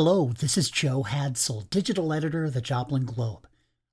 Hello, 0.00 0.30
this 0.38 0.56
is 0.56 0.70
Joe 0.70 1.02
Hadsel, 1.02 1.68
digital 1.70 2.12
editor 2.12 2.44
of 2.44 2.54
the 2.54 2.60
Joplin 2.60 3.04
Globe. 3.04 3.48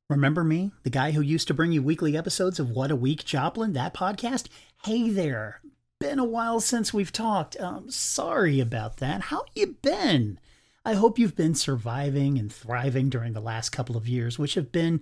Remember 0.08 0.44
me, 0.44 0.70
the 0.84 0.92
guy 0.92 1.10
who 1.10 1.20
used 1.20 1.48
to 1.48 1.54
bring 1.56 1.72
you 1.72 1.82
weekly 1.82 2.16
episodes 2.16 2.60
of 2.60 2.70
What 2.70 2.92
a 2.92 2.96
Week 2.96 3.26
Joplin, 3.26 3.74
that 3.74 3.96
podcast? 3.96 4.48
Hey 4.84 5.10
there, 5.10 5.62
been 6.00 6.20
a 6.20 6.24
while 6.24 6.60
since 6.60 6.94
we've 6.94 7.12
talked. 7.12 7.60
Um, 7.60 7.90
sorry 7.90 8.60
about 8.60 8.98
that. 8.98 9.20
How 9.20 9.46
you 9.56 9.78
been? 9.82 10.40
I 10.86 10.94
hope 10.94 11.18
you've 11.18 11.36
been 11.36 11.56
surviving 11.56 12.38
and 12.38 12.54
thriving 12.54 13.10
during 13.10 13.34
the 13.34 13.42
last 13.42 13.72
couple 13.72 13.98
of 13.98 14.08
years, 14.08 14.38
which 14.38 14.54
have 14.54 14.72
been 14.72 15.02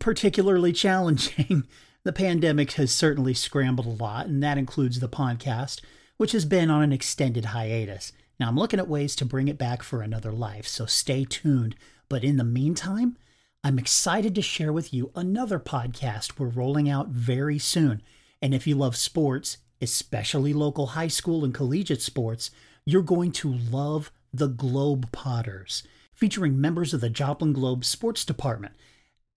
particularly 0.00 0.72
challenging. 0.72 1.62
the 2.02 2.12
pandemic 2.12 2.72
has 2.72 2.90
certainly 2.90 3.34
scrambled 3.34 3.86
a 3.86 4.02
lot, 4.02 4.26
and 4.26 4.42
that 4.42 4.58
includes 4.58 4.98
the 4.98 5.08
podcast, 5.08 5.80
which 6.16 6.32
has 6.32 6.44
been 6.44 6.70
on 6.72 6.82
an 6.82 6.92
extended 6.92 7.44
hiatus. 7.44 8.12
Now, 8.40 8.48
I'm 8.48 8.56
looking 8.56 8.78
at 8.78 8.88
ways 8.88 9.16
to 9.16 9.24
bring 9.24 9.48
it 9.48 9.58
back 9.58 9.82
for 9.82 10.00
another 10.00 10.32
life, 10.32 10.66
so 10.66 10.86
stay 10.86 11.24
tuned. 11.24 11.74
But 12.08 12.22
in 12.22 12.36
the 12.36 12.44
meantime, 12.44 13.16
I'm 13.64 13.78
excited 13.78 14.34
to 14.36 14.42
share 14.42 14.72
with 14.72 14.94
you 14.94 15.10
another 15.16 15.58
podcast 15.58 16.38
we're 16.38 16.46
rolling 16.46 16.88
out 16.88 17.08
very 17.08 17.58
soon. 17.58 18.00
And 18.40 18.54
if 18.54 18.66
you 18.66 18.76
love 18.76 18.96
sports, 18.96 19.58
especially 19.82 20.52
local 20.52 20.88
high 20.88 21.08
school 21.08 21.44
and 21.44 21.52
collegiate 21.52 22.00
sports, 22.00 22.52
you're 22.84 23.02
going 23.02 23.32
to 23.32 23.52
love 23.52 24.12
the 24.32 24.48
Globepodders, 24.48 25.82
featuring 26.12 26.60
members 26.60 26.94
of 26.94 27.00
the 27.00 27.10
Joplin 27.10 27.52
Globe 27.52 27.84
Sports 27.84 28.24
Department. 28.24 28.74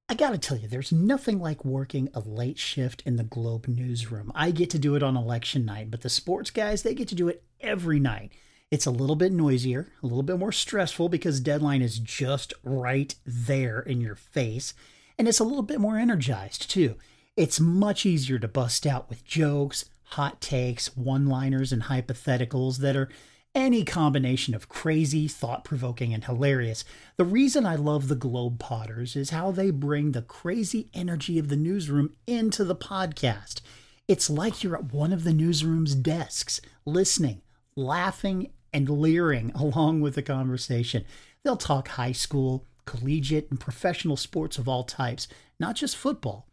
I 0.07 0.13
gotta 0.13 0.37
tell 0.37 0.57
you, 0.57 0.67
there's 0.67 0.91
nothing 0.91 1.39
like 1.39 1.65
working 1.65 2.09
a 2.13 2.19
late 2.19 2.59
shift 2.59 3.01
in 3.05 3.15
the 3.15 3.23
Globe 3.23 3.67
newsroom. 3.67 4.31
I 4.35 4.51
get 4.51 4.69
to 4.71 4.79
do 4.79 4.95
it 4.95 5.03
on 5.03 5.15
election 5.15 5.65
night, 5.65 5.89
but 5.89 6.01
the 6.01 6.09
sports 6.09 6.51
guys, 6.51 6.83
they 6.83 6.93
get 6.93 7.07
to 7.07 7.15
do 7.15 7.29
it 7.29 7.43
every 7.61 7.99
night. 7.99 8.33
It's 8.71 8.85
a 8.85 8.91
little 8.91 9.17
bit 9.17 9.33
noisier, 9.33 9.89
a 10.01 10.07
little 10.07 10.23
bit 10.23 10.39
more 10.39 10.53
stressful 10.53 11.09
because 11.09 11.41
deadline 11.41 11.81
is 11.81 11.99
just 11.99 12.53
right 12.63 13.13
there 13.25 13.81
in 13.81 13.99
your 13.99 14.15
face. 14.15 14.73
And 15.19 15.27
it's 15.27 15.41
a 15.41 15.43
little 15.43 15.61
bit 15.61 15.81
more 15.81 15.97
energized 15.97 16.71
too. 16.71 16.95
It's 17.35 17.59
much 17.59 18.05
easier 18.05 18.39
to 18.39 18.47
bust 18.47 18.87
out 18.87 19.09
with 19.09 19.25
jokes, 19.25 19.85
hot 20.03 20.39
takes, 20.39 20.95
one 20.95 21.27
liners, 21.27 21.73
and 21.73 21.83
hypotheticals 21.83 22.77
that 22.77 22.95
are 22.95 23.09
any 23.53 23.83
combination 23.83 24.55
of 24.55 24.69
crazy, 24.69 25.27
thought 25.27 25.65
provoking, 25.65 26.13
and 26.13 26.23
hilarious. 26.23 26.85
The 27.17 27.25
reason 27.25 27.65
I 27.65 27.75
love 27.75 28.07
the 28.07 28.15
Globepodders 28.15 29.17
is 29.17 29.31
how 29.31 29.51
they 29.51 29.71
bring 29.71 30.13
the 30.13 30.21
crazy 30.21 30.89
energy 30.93 31.37
of 31.37 31.49
the 31.49 31.57
newsroom 31.57 32.15
into 32.25 32.63
the 32.63 32.75
podcast. 32.75 33.59
It's 34.07 34.29
like 34.29 34.63
you're 34.63 34.77
at 34.77 34.93
one 34.93 35.11
of 35.11 35.25
the 35.25 35.33
newsroom's 35.33 35.93
desks, 35.93 36.61
listening, 36.85 37.41
laughing, 37.75 38.51
and 38.73 38.89
leering 38.89 39.51
along 39.55 40.01
with 40.01 40.15
the 40.15 40.21
conversation. 40.21 41.05
They'll 41.43 41.57
talk 41.57 41.89
high 41.89 42.11
school, 42.11 42.65
collegiate, 42.85 43.49
and 43.49 43.59
professional 43.59 44.17
sports 44.17 44.57
of 44.57 44.67
all 44.67 44.83
types, 44.83 45.27
not 45.59 45.75
just 45.75 45.97
football. 45.97 46.47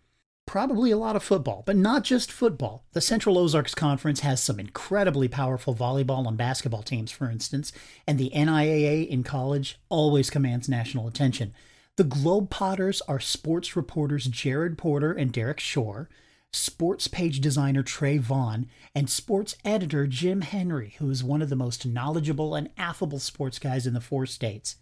Probably 0.47 0.91
a 0.91 0.97
lot 0.97 1.15
of 1.15 1.23
football, 1.23 1.63
but 1.67 1.77
not 1.77 2.05
just 2.05 2.33
football. 2.33 2.87
The 2.93 3.03
Central 3.03 3.37
Ozarks 3.37 3.75
Conference 3.75 4.21
has 4.21 4.43
some 4.43 4.59
incredibly 4.59 5.29
powerful 5.29 5.75
volleyball 5.75 6.27
and 6.27 6.39
basketball 6.39 6.83
teams, 6.83 7.11
for 7.11 7.29
instance, 7.29 7.71
and 8.07 8.19
the 8.19 8.31
MIAA 8.35 9.07
in 9.07 9.25
college 9.25 9.79
always 9.91 10.31
commands 10.31 10.67
national 10.67 11.07
attention. 11.07 11.53
The 11.97 12.05
Globe 12.05 12.49
Potters 12.49 13.03
are 13.03 13.21
sports 13.21 13.77
reporters 13.77 14.27
Jared 14.27 14.79
Porter 14.79 15.13
and 15.13 15.33
Derek 15.33 15.61
Shore, 15.61 16.09
sports 16.53 17.09
page 17.09 17.41
designer 17.41 17.83
Trey 17.83 18.19
Vaughan, 18.19 18.67
and 18.95 19.09
sports 19.09 19.57
editor 19.65 20.07
Jim 20.07 20.41
Henry, 20.41 20.95
who 20.99 21.11
is 21.11 21.23
one 21.23 21.43
of 21.43 21.49
the 21.49 21.57
most 21.57 21.87
knowledgeable 21.87 22.55
and 22.55 22.71
affable 22.79 23.19
sports 23.19 23.59
guys 23.59 23.87
in 23.87 23.95
the 23.95 24.01
four 24.01 24.27
states. 24.27 24.77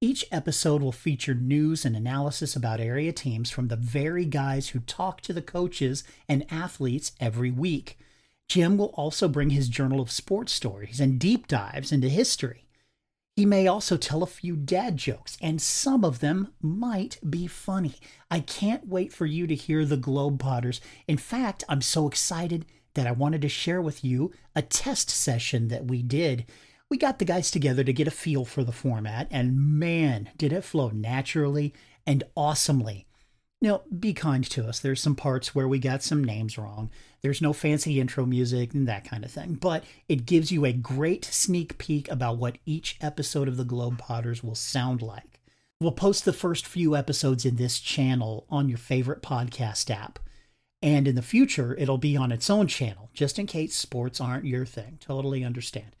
Each 0.00 0.24
episode 0.30 0.80
will 0.80 0.92
feature 0.92 1.34
news 1.34 1.84
and 1.84 1.96
analysis 1.96 2.54
about 2.54 2.80
area 2.80 3.12
teams 3.12 3.50
from 3.50 3.66
the 3.66 3.76
very 3.76 4.24
guys 4.24 4.68
who 4.68 4.78
talk 4.80 5.20
to 5.22 5.32
the 5.32 5.42
coaches 5.42 6.04
and 6.28 6.46
athletes 6.52 7.12
every 7.18 7.50
week. 7.50 7.98
Jim 8.48 8.78
will 8.78 8.94
also 8.94 9.26
bring 9.26 9.50
his 9.50 9.68
journal 9.68 10.00
of 10.00 10.10
sports 10.10 10.52
stories 10.52 11.00
and 11.00 11.18
deep 11.18 11.48
dives 11.48 11.90
into 11.90 12.08
history. 12.08 12.67
He 13.38 13.46
may 13.46 13.68
also 13.68 13.96
tell 13.96 14.24
a 14.24 14.26
few 14.26 14.56
dad 14.56 14.96
jokes, 14.96 15.38
and 15.40 15.62
some 15.62 16.04
of 16.04 16.18
them 16.18 16.48
might 16.60 17.20
be 17.30 17.46
funny. 17.46 17.94
I 18.28 18.40
can't 18.40 18.88
wait 18.88 19.12
for 19.12 19.26
you 19.26 19.46
to 19.46 19.54
hear 19.54 19.84
the 19.84 19.96
Globepodders. 19.96 20.80
In 21.06 21.18
fact, 21.18 21.62
I'm 21.68 21.80
so 21.80 22.08
excited 22.08 22.66
that 22.94 23.06
I 23.06 23.12
wanted 23.12 23.42
to 23.42 23.48
share 23.48 23.80
with 23.80 24.02
you 24.02 24.32
a 24.56 24.62
test 24.62 25.08
session 25.08 25.68
that 25.68 25.86
we 25.86 26.02
did. 26.02 26.46
We 26.90 26.98
got 26.98 27.20
the 27.20 27.24
guys 27.24 27.52
together 27.52 27.84
to 27.84 27.92
get 27.92 28.08
a 28.08 28.10
feel 28.10 28.44
for 28.44 28.64
the 28.64 28.72
format, 28.72 29.28
and 29.30 29.78
man, 29.78 30.30
did 30.36 30.52
it 30.52 30.64
flow 30.64 30.88
naturally 30.88 31.72
and 32.04 32.24
awesomely. 32.36 33.06
Now, 33.60 33.82
be 33.98 34.14
kind 34.14 34.48
to 34.50 34.68
us. 34.68 34.78
There's 34.78 35.02
some 35.02 35.16
parts 35.16 35.54
where 35.54 35.66
we 35.66 35.80
got 35.80 36.04
some 36.04 36.22
names 36.22 36.56
wrong. 36.56 36.90
There's 37.22 37.42
no 37.42 37.52
fancy 37.52 38.00
intro 38.00 38.24
music 38.24 38.72
and 38.72 38.86
that 38.86 39.04
kind 39.04 39.24
of 39.24 39.32
thing, 39.32 39.54
but 39.54 39.82
it 40.08 40.26
gives 40.26 40.52
you 40.52 40.64
a 40.64 40.72
great 40.72 41.24
sneak 41.24 41.76
peek 41.76 42.08
about 42.08 42.38
what 42.38 42.58
each 42.64 42.96
episode 43.00 43.48
of 43.48 43.56
the 43.56 43.64
Globepodders 43.64 44.44
will 44.44 44.54
sound 44.54 45.02
like. 45.02 45.40
We'll 45.80 45.92
post 45.92 46.24
the 46.24 46.32
first 46.32 46.66
few 46.66 46.94
episodes 46.94 47.44
in 47.44 47.56
this 47.56 47.80
channel 47.80 48.46
on 48.48 48.68
your 48.68 48.78
favorite 48.78 49.22
podcast 49.22 49.90
app. 49.90 50.20
And 50.80 51.08
in 51.08 51.16
the 51.16 51.22
future, 51.22 51.74
it'll 51.76 51.98
be 51.98 52.16
on 52.16 52.30
its 52.30 52.48
own 52.48 52.68
channel, 52.68 53.10
just 53.12 53.40
in 53.40 53.46
case 53.46 53.74
sports 53.74 54.20
aren't 54.20 54.44
your 54.44 54.66
thing. 54.66 54.98
Totally 55.00 55.42
understand. 55.42 55.96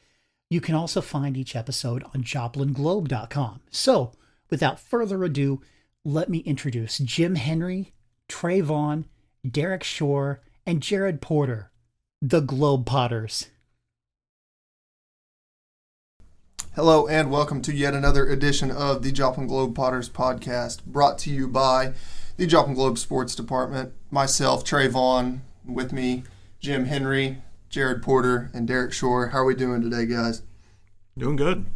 You 0.50 0.60
can 0.60 0.76
also 0.76 1.00
find 1.00 1.36
each 1.36 1.56
episode 1.56 2.04
on 2.14 2.22
joplinglobe.com. 2.22 3.60
So, 3.70 4.12
without 4.48 4.80
further 4.80 5.24
ado, 5.24 5.60
let 6.08 6.30
me 6.30 6.38
introduce 6.38 6.96
Jim 6.96 7.34
Henry, 7.34 7.92
Trey 8.28 8.62
Vaughan, 8.62 9.04
Derek 9.46 9.84
Shore, 9.84 10.40
and 10.64 10.80
Jared 10.80 11.20
Porter, 11.20 11.70
the 12.22 12.40
Globepodders. 12.40 13.48
Hello, 16.74 17.06
and 17.06 17.30
welcome 17.30 17.60
to 17.60 17.74
yet 17.74 17.92
another 17.92 18.26
edition 18.26 18.70
of 18.70 19.02
the 19.02 19.12
Joplin 19.12 19.46
Globepodders 19.46 20.08
podcast, 20.08 20.82
brought 20.86 21.18
to 21.18 21.30
you 21.30 21.46
by 21.46 21.92
the 22.38 22.46
Joplin 22.46 22.74
Globe 22.74 22.96
Sports 22.96 23.34
Department. 23.34 23.92
Myself, 24.10 24.64
Trey 24.64 24.88
Vaughan, 24.88 25.42
with 25.66 25.92
me, 25.92 26.22
Jim 26.58 26.86
Henry, 26.86 27.42
Jared 27.68 28.02
Porter, 28.02 28.50
and 28.54 28.66
Derek 28.66 28.94
Shore. 28.94 29.28
How 29.28 29.40
are 29.40 29.44
we 29.44 29.54
doing 29.54 29.82
today, 29.82 30.06
guys? 30.06 30.40
Doing 31.18 31.36
good. 31.36 31.66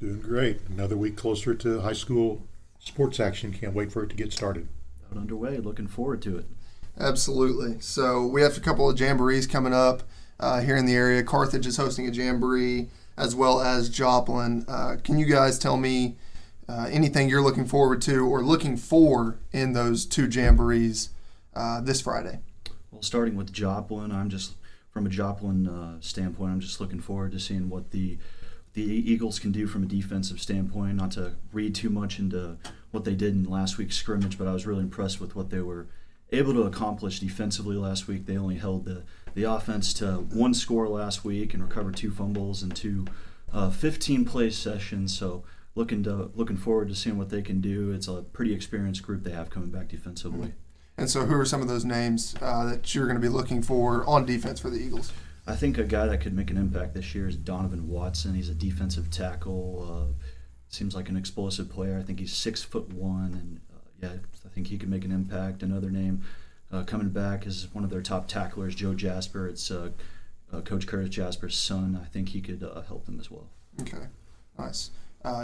Doing 0.00 0.20
great. 0.20 0.58
Another 0.68 0.96
week 0.96 1.16
closer 1.16 1.54
to 1.54 1.82
high 1.82 1.92
school 1.92 2.42
sports 2.86 3.20
action. 3.20 3.52
Can't 3.52 3.74
wait 3.74 3.92
for 3.92 4.02
it 4.02 4.10
to 4.10 4.16
get 4.16 4.32
started. 4.32 4.68
Out 5.10 5.18
underway. 5.18 5.58
Looking 5.58 5.88
forward 5.88 6.22
to 6.22 6.38
it. 6.38 6.46
Absolutely. 6.98 7.80
So 7.80 8.26
we 8.26 8.40
have 8.40 8.56
a 8.56 8.60
couple 8.60 8.88
of 8.88 8.96
jamborees 8.96 9.46
coming 9.46 9.74
up 9.74 10.02
uh, 10.40 10.60
here 10.60 10.76
in 10.76 10.86
the 10.86 10.94
area. 10.94 11.22
Carthage 11.22 11.66
is 11.66 11.76
hosting 11.76 12.08
a 12.08 12.10
jamboree 12.10 12.88
as 13.16 13.34
well 13.34 13.60
as 13.60 13.88
Joplin. 13.88 14.64
Uh, 14.68 14.96
can 15.02 15.18
you 15.18 15.26
guys 15.26 15.58
tell 15.58 15.76
me 15.76 16.16
uh, 16.68 16.88
anything 16.90 17.28
you're 17.28 17.42
looking 17.42 17.66
forward 17.66 18.00
to 18.02 18.26
or 18.26 18.42
looking 18.42 18.76
for 18.76 19.38
in 19.52 19.72
those 19.72 20.06
two 20.06 20.26
jamborees 20.26 21.10
uh, 21.54 21.80
this 21.80 22.00
Friday? 22.00 22.40
Well, 22.90 23.02
starting 23.02 23.36
with 23.36 23.52
Joplin, 23.52 24.10
I'm 24.10 24.30
just 24.30 24.54
from 24.90 25.06
a 25.06 25.10
Joplin 25.10 25.68
uh, 25.68 26.00
standpoint, 26.00 26.52
I'm 26.52 26.60
just 26.60 26.80
looking 26.80 27.00
forward 27.00 27.32
to 27.32 27.40
seeing 27.40 27.68
what 27.68 27.90
the 27.90 28.18
the 28.76 29.10
Eagles 29.10 29.38
can 29.38 29.52
do 29.52 29.66
from 29.66 29.82
a 29.82 29.86
defensive 29.86 30.38
standpoint. 30.40 30.96
Not 30.96 31.12
to 31.12 31.32
read 31.50 31.74
too 31.74 31.88
much 31.88 32.18
into 32.18 32.58
what 32.90 33.04
they 33.04 33.14
did 33.14 33.34
in 33.34 33.44
last 33.44 33.78
week's 33.78 33.96
scrimmage, 33.96 34.36
but 34.36 34.46
I 34.46 34.52
was 34.52 34.66
really 34.66 34.82
impressed 34.82 35.18
with 35.18 35.34
what 35.34 35.48
they 35.48 35.60
were 35.60 35.86
able 36.30 36.52
to 36.52 36.62
accomplish 36.62 37.20
defensively 37.20 37.76
last 37.76 38.06
week. 38.06 38.26
They 38.26 38.36
only 38.36 38.56
held 38.56 38.84
the, 38.84 39.04
the 39.34 39.44
offense 39.44 39.94
to 39.94 40.16
one 40.16 40.52
score 40.52 40.88
last 40.88 41.24
week 41.24 41.54
and 41.54 41.62
recovered 41.62 41.96
two 41.96 42.10
fumbles 42.10 42.62
and 42.62 42.76
two 42.76 43.06
uh, 43.50 43.70
15 43.70 44.26
play 44.26 44.50
sessions. 44.50 45.16
So 45.16 45.42
looking 45.74 46.02
to 46.02 46.30
looking 46.34 46.58
forward 46.58 46.88
to 46.88 46.94
seeing 46.94 47.16
what 47.16 47.30
they 47.30 47.40
can 47.40 47.62
do. 47.62 47.92
It's 47.92 48.08
a 48.08 48.24
pretty 48.32 48.52
experienced 48.52 49.02
group 49.02 49.22
they 49.22 49.30
have 49.30 49.48
coming 49.48 49.70
back 49.70 49.88
defensively. 49.88 50.52
And 50.98 51.08
so, 51.08 51.24
who 51.24 51.34
are 51.34 51.44
some 51.44 51.62
of 51.62 51.68
those 51.68 51.84
names 51.84 52.34
uh, 52.42 52.66
that 52.66 52.94
you're 52.94 53.06
going 53.06 53.20
to 53.20 53.22
be 53.22 53.28
looking 53.28 53.62
for 53.62 54.04
on 54.06 54.26
defense 54.26 54.60
for 54.60 54.70
the 54.70 54.78
Eagles? 54.78 55.12
I 55.46 55.54
think 55.54 55.78
a 55.78 55.84
guy 55.84 56.06
that 56.06 56.18
could 56.18 56.34
make 56.34 56.50
an 56.50 56.56
impact 56.56 56.94
this 56.94 57.14
year 57.14 57.28
is 57.28 57.36
Donovan 57.36 57.88
Watson. 57.88 58.34
He's 58.34 58.48
a 58.48 58.54
defensive 58.54 59.10
tackle. 59.10 59.88
Uh, 59.88 60.24
seems 60.68 60.94
like 60.94 61.08
an 61.08 61.16
explosive 61.16 61.70
player. 61.70 61.96
I 61.98 62.02
think 62.02 62.18
he's 62.18 62.32
six 62.32 62.62
foot 62.62 62.92
one, 62.92 63.32
and 63.32 63.60
uh, 63.72 63.88
yeah, 64.02 64.20
I 64.44 64.48
think 64.48 64.66
he 64.66 64.76
could 64.76 64.88
make 64.88 65.04
an 65.04 65.12
impact. 65.12 65.62
Another 65.62 65.90
name 65.90 66.22
uh, 66.72 66.82
coming 66.82 67.10
back 67.10 67.46
is 67.46 67.68
one 67.72 67.84
of 67.84 67.90
their 67.90 68.02
top 68.02 68.26
tacklers, 68.26 68.74
Joe 68.74 68.94
Jasper. 68.94 69.46
It's 69.46 69.70
uh, 69.70 69.90
uh, 70.52 70.62
Coach 70.62 70.86
Curtis 70.88 71.10
Jasper's 71.10 71.56
son. 71.56 72.00
I 72.02 72.06
think 72.06 72.30
he 72.30 72.40
could 72.40 72.64
uh, 72.64 72.82
help 72.82 73.06
them 73.06 73.20
as 73.20 73.30
well. 73.30 73.48
Okay, 73.80 74.06
nice. 74.58 74.90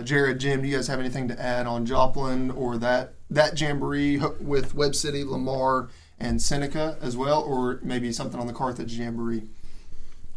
Jared, 0.04 0.38
Jim, 0.38 0.62
do 0.62 0.68
you 0.68 0.76
guys 0.76 0.86
have 0.86 1.00
anything 1.00 1.26
to 1.26 1.40
add 1.40 1.66
on 1.66 1.84
Joplin 1.84 2.52
or 2.52 2.78
that 2.78 3.14
that 3.28 3.60
jamboree 3.60 4.20
with 4.40 4.76
Webb 4.76 4.94
City, 4.94 5.24
Lamar, 5.24 5.88
and 6.20 6.40
Seneca 6.40 6.96
as 7.00 7.16
well, 7.16 7.42
or 7.42 7.80
maybe 7.82 8.12
something 8.12 8.38
on 8.38 8.46
the 8.46 8.52
Carthage 8.52 8.92
jamboree? 8.92 9.42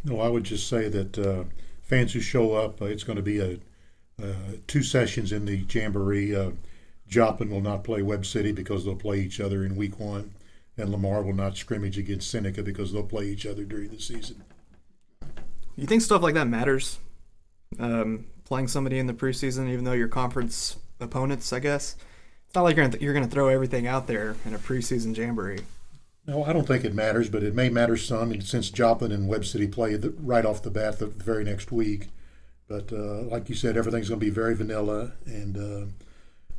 No, 0.06 0.20
I 0.22 0.30
would 0.30 0.44
just 0.44 0.70
say 0.70 0.88
that 0.88 1.18
uh, 1.18 1.44
fans 1.82 2.14
who 2.14 2.22
show 2.22 2.54
up, 2.54 2.82
uh, 2.82 2.86
it's 2.86 3.04
going 3.04 3.18
to 3.18 3.24
be 3.24 3.40
a 3.40 3.60
uh, 4.22 4.34
two 4.68 4.84
sessions 4.84 5.32
in 5.32 5.46
the 5.46 5.58
Jamboree. 5.58 6.34
Uh, 6.34 6.52
Joplin 7.08 7.50
will 7.50 7.62
not 7.62 7.84
play 7.84 8.02
Webb 8.02 8.26
City 8.26 8.52
because 8.52 8.86
they'll 8.86 8.96
play 8.96 9.20
each 9.20 9.40
other 9.40 9.66
in 9.66 9.76
week 9.76 10.00
one, 10.00 10.32
and 10.78 10.90
Lamar 10.90 11.22
will 11.24 11.34
not 11.34 11.58
scrimmage 11.58 11.98
against 11.98 12.30
Seneca 12.30 12.64
because 12.64 12.94
they'll 12.94 13.04
play 13.04 13.26
each 13.26 13.46
other 13.46 13.64
during 13.64 13.90
the 13.90 14.00
season. 14.00 14.44
You 15.76 15.88
think 15.88 16.02
stuff 16.02 16.22
like 16.22 16.36
that 16.36 16.48
matters? 16.48 17.00
Um, 17.80 18.28
playing 18.46 18.68
somebody 18.70 19.00
in 19.00 19.08
the 19.08 19.14
preseason, 19.14 19.70
even 19.70 19.84
though 19.84 19.92
you're 19.92 20.08
conference 20.08 20.78
opponents, 21.00 21.52
I 21.52 21.60
guess. 21.60 21.96
It's 22.46 22.56
not 22.56 22.64
like 22.64 22.78
you're 22.78 22.88
gonna, 22.88 23.02
you're 23.02 23.14
going 23.14 23.28
to 23.28 23.32
throw 23.32 23.50
everything 23.50 23.86
out 23.88 24.08
there 24.08 24.36
in 24.46 24.54
a 24.54 24.60
preseason 24.60 25.16
jamboree. 25.18 25.62
No, 26.28 26.44
I 26.44 26.54
don't 26.54 26.68
think 26.68 26.84
it 26.84 26.96
matters, 26.96 27.30
but 27.30 27.44
it 27.44 27.54
may 27.54 27.70
matter 27.70 27.96
some 27.98 28.32
and 28.32 28.44
since 28.44 28.70
Joplin 28.70 29.12
and 29.12 29.28
Webb 29.28 29.46
City 29.46 29.68
play 29.68 29.96
the, 29.96 30.10
right 30.12 30.46
off 30.46 30.64
the 30.64 30.72
bat 30.72 30.98
the 31.00 31.06
very 31.06 31.44
next 31.44 31.72
week. 31.72 32.08
But 32.68 32.92
uh, 32.92 33.22
like 33.24 33.48
you 33.48 33.54
said, 33.56 33.78
everything's 33.78 34.10
going 34.10 34.20
to 34.20 34.26
be 34.26 34.32
very 34.32 34.56
vanilla, 34.56 35.12
and 35.28 35.56
uh, 35.56 35.86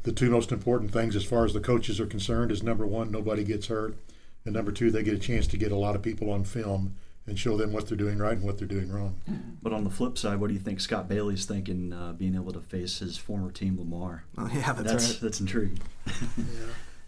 the 0.04 0.12
two 0.12 0.30
most 0.30 0.52
important 0.52 0.92
things 0.92 1.16
as 1.16 1.24
far 1.24 1.44
as 1.44 1.52
the 1.52 1.58
coaches 1.60 1.98
are 1.98 2.06
concerned 2.06 2.52
is 2.52 2.62
number 2.62 2.86
one, 2.86 3.10
nobody 3.10 3.42
gets 3.42 3.66
hurt, 3.66 3.96
and 4.44 4.54
number 4.54 4.70
two, 4.70 4.92
they 4.92 5.02
get 5.02 5.14
a 5.14 5.18
chance 5.18 5.48
to 5.48 5.56
get 5.56 5.72
a 5.72 5.76
lot 5.76 5.96
of 5.96 6.02
people 6.02 6.30
on 6.30 6.44
film 6.44 6.94
and 7.26 7.36
show 7.36 7.56
them 7.56 7.72
what 7.72 7.88
they're 7.88 7.96
doing 7.96 8.19
right 8.19 8.36
and 8.36 8.44
what 8.44 8.56
they're 8.56 8.69
doing 8.69 8.88
wrong. 8.92 9.16
But 9.60 9.72
on 9.72 9.82
the 9.82 9.90
flip 9.90 10.16
side, 10.16 10.38
what 10.38 10.46
do 10.46 10.54
you 10.54 10.60
think 10.60 10.78
Scott 10.78 11.08
Bailey's 11.08 11.44
thinking 11.44 11.92
uh, 11.92 12.12
being 12.12 12.36
able 12.36 12.52
to 12.52 12.60
face 12.60 13.00
his 13.00 13.19
former 13.19 13.50
team, 13.50 13.76
Lamar? 13.76 14.22
Oh, 14.38 14.48
yeah, 14.54 14.72
that's, 14.74 14.92
That's 14.92 15.10
right. 15.10 15.20
that's 15.22 15.40
intriguing. 15.40 15.80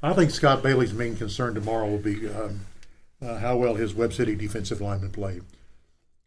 I 0.03 0.13
think 0.13 0.31
Scott 0.31 0.63
Bailey's 0.63 0.93
main 0.95 1.17
concern 1.17 1.55
tomorrow 1.55 1.89
will 1.89 1.99
be 1.99 2.29
um, 2.29 2.61
uh, 3.21 3.39
how 3.39 3.57
well 3.57 3.75
his 3.75 3.95
Webb 3.95 4.13
City 4.13 4.35
defensive 4.37 4.81
linemen 4.81 5.11
play. 5.11 5.41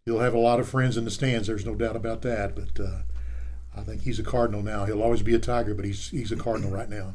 He'll 0.05 0.19
have 0.19 0.33
a 0.33 0.39
lot 0.39 0.59
of 0.59 0.67
friends 0.67 0.97
in 0.97 1.05
the 1.05 1.11
stands. 1.11 1.47
There's 1.47 1.65
no 1.65 1.75
doubt 1.75 1.95
about 1.95 2.21
that. 2.23 2.55
But 2.55 2.83
uh, 2.83 2.99
I 3.77 3.81
think 3.81 4.01
he's 4.01 4.19
a 4.19 4.23
Cardinal 4.23 4.61
now. 4.63 4.85
He'll 4.85 5.01
always 5.03 5.21
be 5.21 5.35
a 5.35 5.39
Tiger, 5.39 5.73
but 5.73 5.85
he's 5.85 6.09
he's 6.09 6.31
a 6.31 6.35
Cardinal 6.35 6.71
right 6.71 6.89
now. 6.89 7.13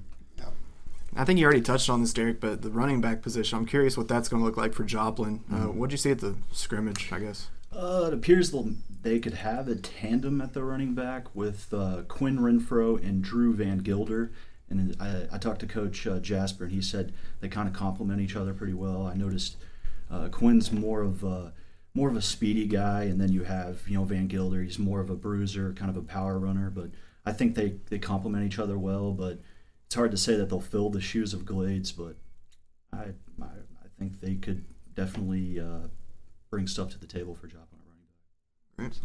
I 1.18 1.24
think 1.24 1.38
you 1.38 1.46
already 1.46 1.62
touched 1.62 1.88
on 1.88 2.02
this, 2.02 2.12
Derek, 2.12 2.40
but 2.40 2.60
the 2.60 2.68
running 2.68 3.00
back 3.00 3.22
position, 3.22 3.56
I'm 3.56 3.64
curious 3.64 3.96
what 3.96 4.06
that's 4.06 4.28
going 4.28 4.42
to 4.42 4.44
look 4.46 4.58
like 4.58 4.74
for 4.74 4.84
Joplin. 4.84 5.42
Uh, 5.50 5.68
what 5.72 5.88
did 5.88 5.92
you 5.94 5.98
see 5.98 6.10
at 6.10 6.18
the 6.18 6.34
scrimmage, 6.52 7.08
I 7.10 7.20
guess? 7.20 7.48
Uh, 7.74 8.04
it 8.08 8.12
appears 8.12 8.50
they'll- 8.50 8.74
they 9.02 9.18
could 9.18 9.32
have 9.34 9.66
a 9.66 9.76
tandem 9.76 10.42
at 10.42 10.52
the 10.52 10.62
running 10.62 10.92
back 10.94 11.34
with 11.34 11.72
uh, 11.72 12.02
Quinn 12.08 12.38
Renfro 12.38 13.02
and 13.02 13.22
Drew 13.22 13.54
Van 13.54 13.78
Gilder. 13.78 14.30
And 14.68 14.96
I, 15.00 15.26
I 15.32 15.38
talked 15.38 15.60
to 15.60 15.66
Coach 15.66 16.06
uh, 16.06 16.18
Jasper, 16.18 16.64
and 16.64 16.72
he 16.72 16.82
said 16.82 17.12
they 17.40 17.48
kind 17.48 17.68
of 17.68 17.74
complement 17.74 18.20
each 18.20 18.34
other 18.34 18.52
pretty 18.52 18.74
well. 18.74 19.06
I 19.06 19.14
noticed 19.14 19.56
uh, 20.10 20.28
Quinn's 20.28 20.72
more 20.72 21.02
of 21.02 21.22
a, 21.22 21.52
more 21.94 22.08
of 22.08 22.16
a 22.16 22.22
speedy 22.22 22.66
guy, 22.66 23.04
and 23.04 23.20
then 23.20 23.32
you 23.32 23.44
have 23.44 23.88
you 23.88 23.96
know 23.96 24.04
Van 24.04 24.26
Gilder. 24.26 24.62
He's 24.62 24.78
more 24.78 25.00
of 25.00 25.08
a 25.08 25.14
bruiser, 25.14 25.72
kind 25.72 25.90
of 25.90 25.96
a 25.96 26.02
power 26.02 26.38
runner. 26.38 26.70
But 26.70 26.90
I 27.24 27.32
think 27.32 27.54
they 27.54 27.76
they 27.88 27.98
complement 27.98 28.44
each 28.44 28.58
other 28.58 28.78
well. 28.78 29.12
But 29.12 29.40
it's 29.86 29.94
hard 29.94 30.10
to 30.10 30.16
say 30.16 30.36
that 30.36 30.50
they'll 30.50 30.60
fill 30.60 30.90
the 30.90 31.00
shoes 31.00 31.32
of 31.32 31.46
Glades, 31.46 31.92
but 31.92 32.16
I 32.92 33.12
I, 33.40 33.44
I 33.44 33.88
think 33.98 34.20
they 34.20 34.34
could 34.34 34.64
definitely 34.94 35.60
uh, 35.60 35.88
bring 36.50 36.66
stuff 36.66 36.90
to 36.90 36.98
the 36.98 37.06
table 37.06 37.34
for 37.34 37.46
Joplin 37.46 37.80
running 37.86 38.90
back. 38.90 38.96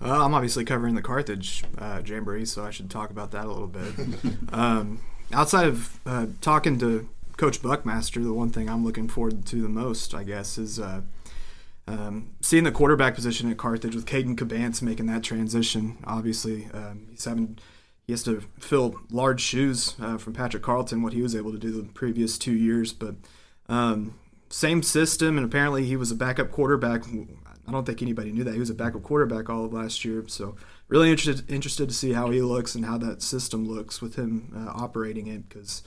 Uh, 0.00 0.24
I'm 0.24 0.34
obviously 0.34 0.64
covering 0.64 0.94
the 0.94 1.02
Carthage 1.02 1.64
uh, 1.76 2.00
Jamboree, 2.04 2.44
so 2.44 2.64
I 2.64 2.70
should 2.70 2.88
talk 2.90 3.10
about 3.10 3.32
that 3.32 3.46
a 3.46 3.48
little 3.48 3.66
bit. 3.66 3.94
um, 4.52 5.00
outside 5.32 5.66
of 5.66 5.98
uh, 6.06 6.26
talking 6.40 6.78
to 6.78 7.08
Coach 7.36 7.60
Buckmaster, 7.62 8.22
the 8.22 8.32
one 8.32 8.50
thing 8.50 8.68
I'm 8.68 8.84
looking 8.84 9.08
forward 9.08 9.44
to 9.46 9.62
the 9.62 9.68
most, 9.68 10.14
I 10.14 10.22
guess, 10.22 10.56
is 10.56 10.78
uh, 10.78 11.00
um, 11.88 12.30
seeing 12.40 12.64
the 12.64 12.72
quarterback 12.72 13.14
position 13.14 13.50
at 13.50 13.56
Carthage 13.56 13.94
with 13.94 14.06
Caden 14.06 14.36
Cabance 14.38 14.82
making 14.82 15.06
that 15.06 15.24
transition. 15.24 15.98
Obviously, 16.04 16.68
um, 16.72 17.08
he's 17.10 17.24
having 17.24 17.58
he 18.06 18.12
has 18.12 18.22
to 18.22 18.42
fill 18.58 19.00
large 19.10 19.40
shoes 19.40 19.94
uh, 20.00 20.16
from 20.16 20.32
Patrick 20.32 20.62
Carlton, 20.62 21.02
what 21.02 21.12
he 21.12 21.22
was 21.22 21.34
able 21.34 21.52
to 21.52 21.58
do 21.58 21.70
the 21.72 21.82
previous 21.82 22.38
two 22.38 22.54
years, 22.54 22.92
but. 22.92 23.16
Um, 23.70 24.14
same 24.50 24.82
system, 24.82 25.36
and 25.36 25.44
apparently 25.44 25.84
he 25.84 25.94
was 25.94 26.10
a 26.10 26.14
backup 26.14 26.50
quarterback. 26.50 27.04
I 27.68 27.70
don't 27.70 27.84
think 27.84 28.00
anybody 28.00 28.32
knew 28.32 28.44
that 28.44 28.54
he 28.54 28.60
was 28.60 28.70
a 28.70 28.74
backup 28.74 29.02
quarterback 29.02 29.50
all 29.50 29.66
of 29.66 29.74
last 29.74 30.04
year. 30.04 30.24
So 30.26 30.56
really 30.88 31.10
interested 31.10 31.50
interested 31.50 31.88
to 31.88 31.94
see 31.94 32.14
how 32.14 32.30
he 32.30 32.40
looks 32.40 32.74
and 32.74 32.86
how 32.86 32.96
that 32.98 33.20
system 33.20 33.68
looks 33.68 34.00
with 34.00 34.16
him 34.16 34.52
uh, 34.56 34.70
operating 34.82 35.26
it 35.26 35.48
because 35.48 35.82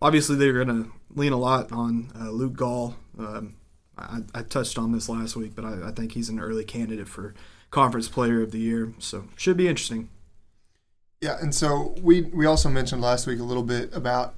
obviously 0.00 0.36
they're 0.36 0.64
going 0.64 0.84
to 0.84 0.90
lean 1.14 1.32
a 1.32 1.36
lot 1.36 1.70
on 1.70 2.10
uh, 2.18 2.30
Luke 2.30 2.54
Gall. 2.54 2.96
Um, 3.18 3.56
I, 3.96 4.20
I, 4.32 4.42
touched 4.42 4.78
on 4.78 4.92
this 4.92 5.08
last 5.08 5.34
week, 5.34 5.56
but 5.56 5.64
I, 5.64 5.88
I, 5.88 5.90
think 5.90 6.12
he's 6.12 6.28
an 6.28 6.38
early 6.38 6.64
candidate 6.64 7.08
for 7.08 7.34
conference 7.72 8.08
player 8.08 8.42
of 8.42 8.52
the 8.52 8.60
year. 8.60 8.94
So 9.00 9.24
should 9.36 9.56
be 9.56 9.66
interesting. 9.66 10.08
Yeah, 11.20 11.36
and 11.40 11.52
so 11.52 11.96
we 12.00 12.22
we 12.22 12.46
also 12.46 12.68
mentioned 12.68 13.02
last 13.02 13.26
week 13.26 13.40
a 13.40 13.44
little 13.44 13.64
bit 13.64 13.94
about 13.94 14.34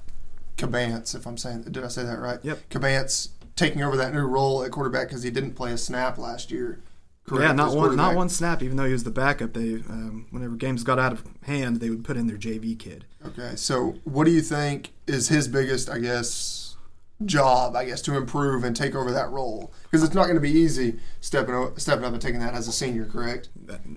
Cabance, 0.57 1.15
if 1.15 1.25
I'm 1.25 1.37
saying 1.37 1.63
did 1.63 1.83
I 1.83 1.87
say 1.87 2.03
that 2.03 2.19
right? 2.19 2.39
Yep. 2.43 2.69
Cabance 2.69 3.29
taking 3.61 3.83
over 3.83 3.95
that 3.95 4.13
new 4.13 4.21
role 4.21 4.63
at 4.63 4.71
quarterback 4.71 5.07
because 5.07 5.21
he 5.21 5.29
didn't 5.29 5.53
play 5.53 5.71
a 5.71 5.77
snap 5.77 6.17
last 6.17 6.51
year. 6.51 6.81
Correct, 7.27 7.49
yeah, 7.49 7.53
not 7.53 7.75
one, 7.75 7.95
not 7.95 8.15
one 8.15 8.29
snap. 8.29 8.63
Even 8.63 8.77
though 8.77 8.85
he 8.85 8.93
was 8.93 9.03
the 9.03 9.11
backup, 9.11 9.53
they 9.53 9.75
um, 9.75 10.25
whenever 10.31 10.55
games 10.55 10.83
got 10.83 10.97
out 10.97 11.13
of 11.13 11.23
hand, 11.43 11.79
they 11.79 11.89
would 11.89 12.03
put 12.03 12.17
in 12.17 12.25
their 12.25 12.37
JV 12.37 12.77
kid. 12.77 13.05
Okay, 13.25 13.55
so 13.55 13.95
what 14.03 14.25
do 14.25 14.31
you 14.31 14.41
think 14.41 14.91
is 15.05 15.27
his 15.29 15.47
biggest, 15.47 15.87
I 15.87 15.99
guess, 15.99 16.75
job? 17.23 17.75
I 17.75 17.85
guess 17.85 18.01
to 18.03 18.17
improve 18.17 18.63
and 18.63 18.75
take 18.75 18.95
over 18.95 19.11
that 19.11 19.29
role 19.29 19.71
because 19.83 20.03
it's 20.03 20.15
not 20.15 20.23
going 20.23 20.35
to 20.35 20.41
be 20.41 20.49
easy 20.49 20.99
stepping 21.21 21.71
stepping 21.77 22.03
up 22.03 22.13
and 22.13 22.21
taking 22.21 22.39
that 22.39 22.55
as 22.55 22.67
a 22.67 22.71
senior. 22.71 23.05
Correct? 23.05 23.49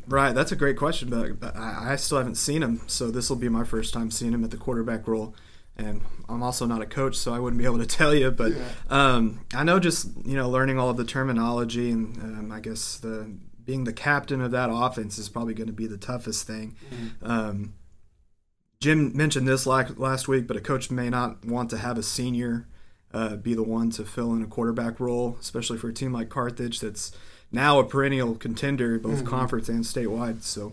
Right, 0.06 0.34
that's 0.34 0.52
a 0.52 0.56
great 0.56 0.76
question, 0.76 1.08
but, 1.08 1.40
but 1.40 1.56
I, 1.56 1.92
I 1.92 1.96
still 1.96 2.18
haven't 2.18 2.36
seen 2.36 2.62
him, 2.62 2.82
so 2.86 3.10
this 3.10 3.30
will 3.30 3.36
be 3.36 3.48
my 3.48 3.64
first 3.64 3.94
time 3.94 4.10
seeing 4.10 4.34
him 4.34 4.44
at 4.44 4.50
the 4.50 4.58
quarterback 4.58 5.08
role 5.08 5.34
and 5.76 6.00
I'm 6.28 6.42
also 6.42 6.66
not 6.66 6.80
a 6.82 6.86
coach, 6.86 7.16
so 7.16 7.32
I 7.34 7.38
wouldn't 7.38 7.58
be 7.58 7.64
able 7.64 7.78
to 7.78 7.86
tell 7.86 8.14
you. 8.14 8.30
But 8.30 8.52
Yeah. 8.52 8.64
um, 8.90 9.40
I 9.54 9.64
know 9.64 9.78
just 9.78 10.08
you 10.24 10.36
know 10.36 10.48
learning 10.48 10.78
all 10.78 10.90
of 10.90 10.96
the 10.96 11.04
terminology, 11.04 11.90
and 11.90 12.16
um, 12.22 12.52
I 12.52 12.60
guess 12.60 12.98
the 12.98 13.30
being 13.64 13.84
the 13.84 13.92
captain 13.92 14.40
of 14.40 14.50
that 14.50 14.68
offense 14.72 15.18
is 15.18 15.28
probably 15.28 15.54
going 15.54 15.66
to 15.68 15.72
be 15.72 15.86
the 15.86 15.96
toughest 15.96 16.46
thing. 16.46 16.76
Um, 17.22 17.74
Jim 18.80 19.16
mentioned 19.16 19.48
this 19.48 19.66
last 19.66 19.98
last 19.98 20.28
week, 20.28 20.46
but 20.46 20.56
a 20.56 20.60
coach 20.60 20.90
may 20.90 21.08
not 21.10 21.44
want 21.44 21.70
to 21.70 21.78
have 21.78 21.96
a 21.98 22.02
senior 22.02 22.66
uh, 23.12 23.36
be 23.36 23.54
the 23.54 23.62
one 23.62 23.90
to 23.90 24.04
fill 24.04 24.34
in 24.34 24.42
a 24.42 24.46
quarterback 24.46 25.00
role, 25.00 25.36
especially 25.40 25.78
for 25.78 25.88
a 25.88 25.94
team 25.94 26.12
like 26.12 26.28
Carthage 26.28 26.80
that's 26.80 27.12
now 27.50 27.78
a 27.78 27.84
perennial 27.84 28.34
contender, 28.34 28.98
both 28.98 29.24
conference 29.24 29.68
and 29.68 29.84
statewide. 29.84 30.42
So. 30.42 30.72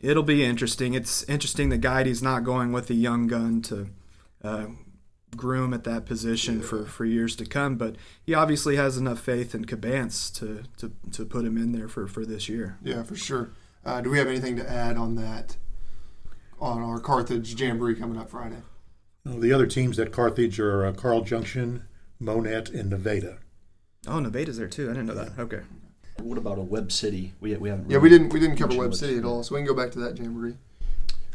It'll 0.00 0.22
be 0.22 0.44
interesting. 0.44 0.94
It's 0.94 1.22
interesting 1.24 1.70
that 1.70 1.78
Guide's 1.78 2.22
not 2.22 2.44
going 2.44 2.72
with 2.72 2.88
a 2.90 2.94
young 2.94 3.26
gun 3.26 3.62
to 3.62 3.88
uh, 4.44 4.66
groom 5.36 5.74
at 5.74 5.84
that 5.84 6.06
position 6.06 6.62
for, 6.62 6.84
for 6.86 7.04
years 7.04 7.34
to 7.36 7.44
come, 7.44 7.76
but 7.76 7.96
he 8.22 8.34
obviously 8.34 8.76
has 8.76 8.96
enough 8.96 9.20
faith 9.20 9.54
in 9.54 9.64
Cabance 9.64 10.30
to, 10.38 10.62
to, 10.76 10.92
to 11.12 11.24
put 11.24 11.44
him 11.44 11.56
in 11.56 11.72
there 11.72 11.88
for, 11.88 12.06
for 12.06 12.24
this 12.24 12.48
year. 12.48 12.78
Yeah, 12.82 13.02
for 13.02 13.16
sure. 13.16 13.50
Uh, 13.84 14.00
do 14.00 14.10
we 14.10 14.18
have 14.18 14.28
anything 14.28 14.56
to 14.56 14.68
add 14.68 14.96
on 14.96 15.14
that 15.16 15.56
on 16.60 16.82
our 16.82 17.00
Carthage 17.00 17.60
Jamboree 17.60 17.94
coming 17.94 18.18
up 18.18 18.30
Friday? 18.30 18.62
Uh, 19.28 19.38
the 19.38 19.52
other 19.52 19.66
teams 19.66 19.98
at 19.98 20.12
Carthage 20.12 20.58
are 20.60 20.86
uh, 20.86 20.92
Carl 20.92 21.22
Junction, 21.22 21.84
Monett, 22.20 22.70
and 22.70 22.90
Nevada. 22.90 23.38
Oh, 24.06 24.20
Nevada's 24.20 24.58
there 24.58 24.68
too. 24.68 24.90
I 24.90 24.92
didn't 24.92 25.06
know 25.06 25.14
that. 25.14 25.38
Okay. 25.38 25.60
What 26.20 26.38
about 26.38 26.58
a 26.58 26.62
Webb 26.62 26.92
City? 26.92 27.32
We, 27.40 27.56
we 27.56 27.68
haven't. 27.68 27.90
Yeah, 27.90 27.98
we 27.98 28.08
didn't 28.08 28.32
we 28.32 28.40
didn't 28.40 28.56
cover 28.56 28.76
Webb 28.76 28.94
City 28.94 29.18
at 29.18 29.24
all, 29.24 29.42
so 29.42 29.54
we 29.54 29.60
can 29.60 29.66
go 29.66 29.74
back 29.74 29.92
to 29.92 29.98
that 30.00 30.18
Jamboree. 30.18 30.56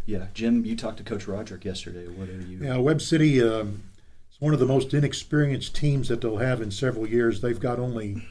Yeah, 0.06 0.28
Jim, 0.34 0.66
you 0.66 0.76
talked 0.76 0.98
to 0.98 1.04
Coach 1.04 1.28
Roderique 1.28 1.64
yesterday. 1.64 2.08
What 2.08 2.28
are 2.28 2.42
you? 2.42 2.60
Yeah, 2.62 2.78
Webb 2.78 3.02
City 3.02 3.42
um, 3.42 3.84
is 4.32 4.42
one 4.42 4.54
of 4.54 4.60
the 4.60 4.66
most 4.66 4.94
inexperienced 4.94 5.76
teams 5.76 6.10
that 6.10 6.22
they'll 6.22 6.38
have 6.38 6.62
in 6.62 6.72
several 6.72 7.08
years. 7.08 7.40
They've 7.40 7.60
got 7.60 7.80
only 7.80 8.28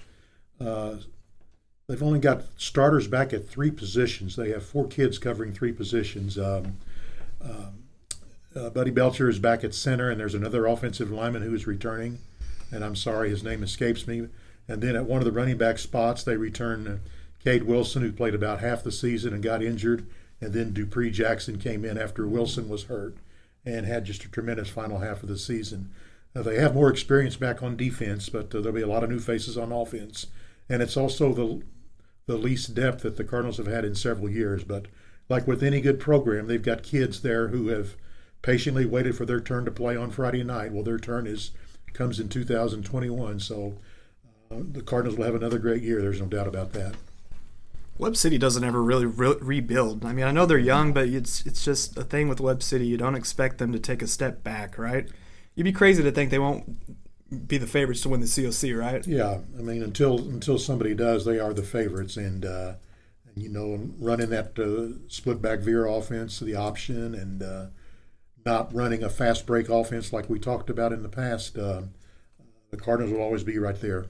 uh, 0.61 0.97
they've 1.89 2.03
only 2.03 2.21
got 2.21 2.45
starters 2.59 3.09
back 3.09 3.33
at 3.33 3.49
three 3.49 3.71
positions. 3.71 4.37
They 4.37 4.51
have 4.51 4.65
four 4.65 4.87
kids 4.87 5.19
covering 5.19 5.53
three 5.53 5.73
positions. 5.73 6.39
Um, 6.39 6.77
um, 7.43 7.83
uh, 8.55 8.69
Buddy 8.69 8.91
Belcher 8.91 9.31
is 9.31 9.39
back 9.39 9.65
at 9.65 9.75
center, 9.75 10.11
and 10.11 10.21
there's 10.21 10.35
another 10.35 10.67
offensive 10.67 11.11
lineman 11.11 11.43
who 11.43 11.55
is 11.55 11.67
returning, 11.67 12.19
and 12.71 12.85
I'm 12.85 12.97
sorry 12.97 13.31
his 13.31 13.43
name 13.43 13.63
escapes 13.63 14.07
me. 14.07 14.29
And 14.69 14.83
then 14.83 14.97
at 14.97 15.07
one 15.07 15.21
of 15.21 15.25
the 15.25 15.33
running 15.33 15.59
back 15.59 15.79
spots, 15.79 16.23
they 16.23 16.37
return 16.37 16.87
uh, 16.87 16.99
Cade 17.43 17.65
Wilson, 17.65 18.03
who 18.03 18.13
played 18.13 18.35
about 18.35 18.61
half 18.61 18.85
the 18.85 18.93
season 18.93 19.35
and 19.35 19.43
got 19.43 19.63
injured, 19.63 20.07
and 20.41 20.53
then 20.53 20.73
Dupree 20.73 21.11
Jackson 21.11 21.59
came 21.59 21.85
in 21.85 21.99
after 21.99 22.27
Wilson 22.27 22.69
was 22.69 22.85
hurt 22.85 23.17
and 23.65 23.87
had 23.87 24.05
just 24.05 24.25
a 24.25 24.29
tremendous 24.29 24.69
final 24.69 24.99
half 24.99 25.23
of 25.23 25.29
the 25.29 25.39
season. 25.39 25.91
Uh, 26.35 26.43
they 26.43 26.57
have 26.57 26.75
more 26.75 26.91
experience 26.91 27.37
back 27.37 27.63
on 27.63 27.77
defense, 27.77 28.29
but 28.29 28.55
uh, 28.55 28.61
there'll 28.61 28.73
be 28.73 28.83
a 28.83 28.87
lot 28.87 29.05
of 29.05 29.11
new 29.11 29.21
faces 29.21 29.59
on 29.59 29.73
offense, 29.73 30.29
and 30.69 30.83
it's 30.83 30.97
also 30.97 31.33
the 31.33 31.63
the 32.27 32.37
least 32.37 32.73
depth 32.75 33.03
that 33.03 33.17
the 33.17 33.25
Cardinals 33.25 33.57
have 33.57 33.67
had 33.67 33.85
in 33.85 33.97
several 33.97 34.31
years. 34.31 34.63
But 34.63 34.87
like 35.29 35.47
with 35.47 35.63
any 35.63 35.81
good 35.81 35.99
program, 35.99 36.47
they've 36.47 36.63
got 36.63 36.85
kids 36.85 37.23
there 37.23 37.49
who 37.49 37.69
have 37.69 37.97
patiently 38.43 38.87
waited 38.87 39.17
for 39.17 39.27
their 39.27 39.41
turn 39.41 39.65
to 39.65 39.73
play 39.73 39.97
on 39.97 40.11
Friday 40.11 40.45
night. 40.45 40.73
Well, 40.73 40.85
their 40.85 40.99
turn 40.99 41.27
is 41.27 41.51
comes 41.93 42.19
in 42.19 42.29
2021, 42.29 43.41
so 43.41 43.75
the 44.61 44.83
Cardinals 44.83 45.17
will 45.17 45.25
have 45.25 45.35
another 45.35 45.59
great 45.59 45.83
year. 45.83 46.01
There's 46.01 46.21
no 46.21 46.27
doubt 46.27 46.47
about 46.47 46.73
that. 46.73 46.95
Webb 47.99 48.17
City 48.17 48.39
doesn't 48.39 48.65
ever 48.65 48.83
really 48.83 49.07
re- 49.07 49.37
rebuild. 49.41 50.05
I 50.05 50.13
mean, 50.13 50.25
I 50.25 50.31
know 50.31 50.47
they're 50.47 50.59
young, 50.59 50.93
but 50.93 51.09
it's 51.09 51.45
it's 51.47 51.65
just 51.65 51.97
a 51.97 52.05
thing 52.05 52.29
with 52.29 52.41
Webb 52.41 52.63
City. 52.63 52.87
You 52.87 52.97
don't 52.97 53.15
expect 53.15 53.59
them 53.59 53.73
to 53.73 53.79
take 53.79 54.03
a 54.03 54.07
step 54.07 54.43
back, 54.43 54.79
right? 54.79 55.09
You'd 55.55 55.65
be 55.65 55.73
crazy 55.73 56.03
to 56.03 56.11
think 56.11 56.31
they 56.31 56.39
won't 56.39 57.49
be 57.49 57.59
the 57.59 57.67
favorites 57.67 58.01
to 58.03 58.09
win 58.09 58.21
the 58.21 58.27
COC, 58.27 58.79
right? 58.79 59.07
Yeah, 59.07 59.39
I 59.59 59.63
mean 59.63 59.83
until 59.83 60.19
until 60.19 60.59
somebody 60.59 60.95
does, 60.95 61.25
they 61.25 61.39
are 61.39 61.53
the 61.53 61.63
favorites, 61.63 62.17
and 62.17 62.45
uh, 62.45 62.75
and 63.27 63.43
you 63.43 63.49
know 63.49 63.91
running 63.99 64.31
that 64.31 64.59
uh, 64.59 64.99
split 65.09 65.41
back 65.41 65.61
veer 65.61 65.87
offense, 65.87 66.41
the 66.41 66.57
option, 66.57 67.15
and 67.15 67.43
uh, 67.43 67.67
not 68.45 68.75
running 68.75 69.03
a 69.03 69.09
fast 69.09 69.47
break 69.47 69.69
offense 69.69 70.13
like 70.13 70.29
we 70.29 70.39
talked 70.39 70.71
about 70.71 70.93
in 70.93 71.03
the 71.03 71.09
past. 71.09 71.57
Uh, 71.57 71.83
the 72.71 72.77
Cardinals 72.77 73.13
will 73.13 73.21
always 73.21 73.45
be 73.45 73.59
right 73.59 73.81
there. 73.81 74.07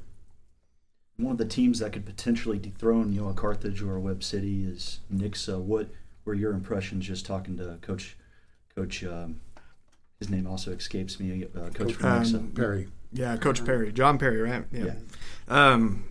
One 1.23 1.33
of 1.33 1.39
the 1.39 1.45
teams 1.45 1.79
that 1.79 1.93
could 1.93 2.05
potentially 2.05 2.59
dethrone, 2.59 3.13
you 3.13 3.21
know, 3.23 3.29
a 3.29 3.35
Carthage 3.35 3.81
or 3.83 3.97
a 3.97 4.01
Webb 4.01 4.23
City 4.25 4.65
is 4.65 5.01
Nixa. 5.13 5.61
What 5.61 5.89
were 6.25 6.35
your 6.35 6.53
impressions 6.53 7.07
just 7.07 7.25
talking 7.27 7.57
to 7.59 7.79
Coach? 7.81 8.17
Coach, 8.75 9.05
um, 9.05 9.41
his 10.19 10.31
name 10.31 10.47
also 10.47 10.73
escapes 10.73 11.21
me. 11.21 11.45
Uh, 11.57 11.69
Coach 11.71 11.95
from 11.95 12.07
Um, 12.11 12.23
Nixa. 12.25 12.55
Perry. 12.55 12.89
Yeah, 13.13 13.37
Coach 13.37 13.65
Perry, 13.65 13.93
John 13.93 14.19
Perry, 14.19 14.41
right? 14.41 14.65
Yeah. 14.73 14.95
Um, 15.49 16.05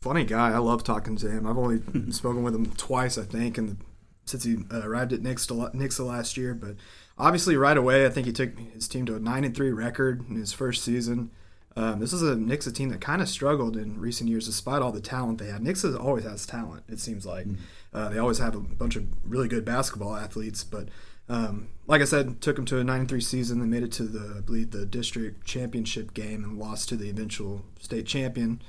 funny 0.00 0.24
guy. 0.24 0.50
I 0.52 0.58
love 0.58 0.82
talking 0.84 1.16
to 1.16 1.30
him. 1.30 1.46
I've 1.46 1.56
only 1.58 1.80
spoken 2.12 2.42
with 2.42 2.54
him 2.54 2.66
twice, 2.74 3.16
I 3.16 3.22
think, 3.24 3.56
and 3.58 3.78
since 4.24 4.42
he 4.44 4.56
uh, 4.72 4.80
arrived 4.82 5.12
at 5.12 5.20
Nixa, 5.22 5.72
Nixa 5.74 6.04
last 6.04 6.36
year. 6.36 6.52
But 6.52 6.74
obviously, 7.16 7.56
right 7.56 7.76
away, 7.76 8.06
I 8.06 8.08
think 8.08 8.26
he 8.26 8.32
took 8.32 8.58
his 8.58 8.88
team 8.88 9.06
to 9.06 9.14
a 9.14 9.20
nine 9.20 9.44
and 9.44 9.54
three 9.56 9.70
record 9.70 10.28
in 10.28 10.34
his 10.36 10.52
first 10.52 10.82
season. 10.82 11.30
Um, 11.76 12.00
this 12.00 12.12
is 12.14 12.22
a 12.22 12.34
Nixa 12.34 12.74
team 12.74 12.88
that 12.88 13.02
kind 13.02 13.20
of 13.20 13.28
struggled 13.28 13.76
in 13.76 14.00
recent 14.00 14.30
years, 14.30 14.46
despite 14.46 14.80
all 14.80 14.92
the 14.92 15.00
talent 15.00 15.38
they 15.38 15.48
had. 15.48 15.62
Nixa 15.62 15.98
always 16.02 16.24
has 16.24 16.46
talent. 16.46 16.84
It 16.88 17.00
seems 17.00 17.26
like 17.26 17.46
uh, 17.92 18.08
they 18.08 18.18
always 18.18 18.38
have 18.38 18.54
a 18.54 18.60
bunch 18.60 18.96
of 18.96 19.06
really 19.24 19.46
good 19.46 19.64
basketball 19.64 20.16
athletes, 20.16 20.64
but 20.64 20.88
um, 21.28 21.68
like 21.86 22.00
I 22.00 22.04
said, 22.04 22.40
took 22.40 22.56
them 22.56 22.64
to 22.66 22.78
a 22.78 22.84
9-3 22.84 23.22
season. 23.22 23.60
They 23.60 23.66
made 23.66 23.82
it 23.82 23.92
to 23.92 24.04
the 24.04 24.36
I 24.38 24.40
believe 24.40 24.70
the 24.70 24.86
district 24.86 25.44
championship 25.44 26.14
game 26.14 26.44
and 26.44 26.58
lost 26.58 26.88
to 26.90 26.96
the 26.96 27.10
eventual 27.10 27.64
state 27.78 28.06
champion, 28.06 28.62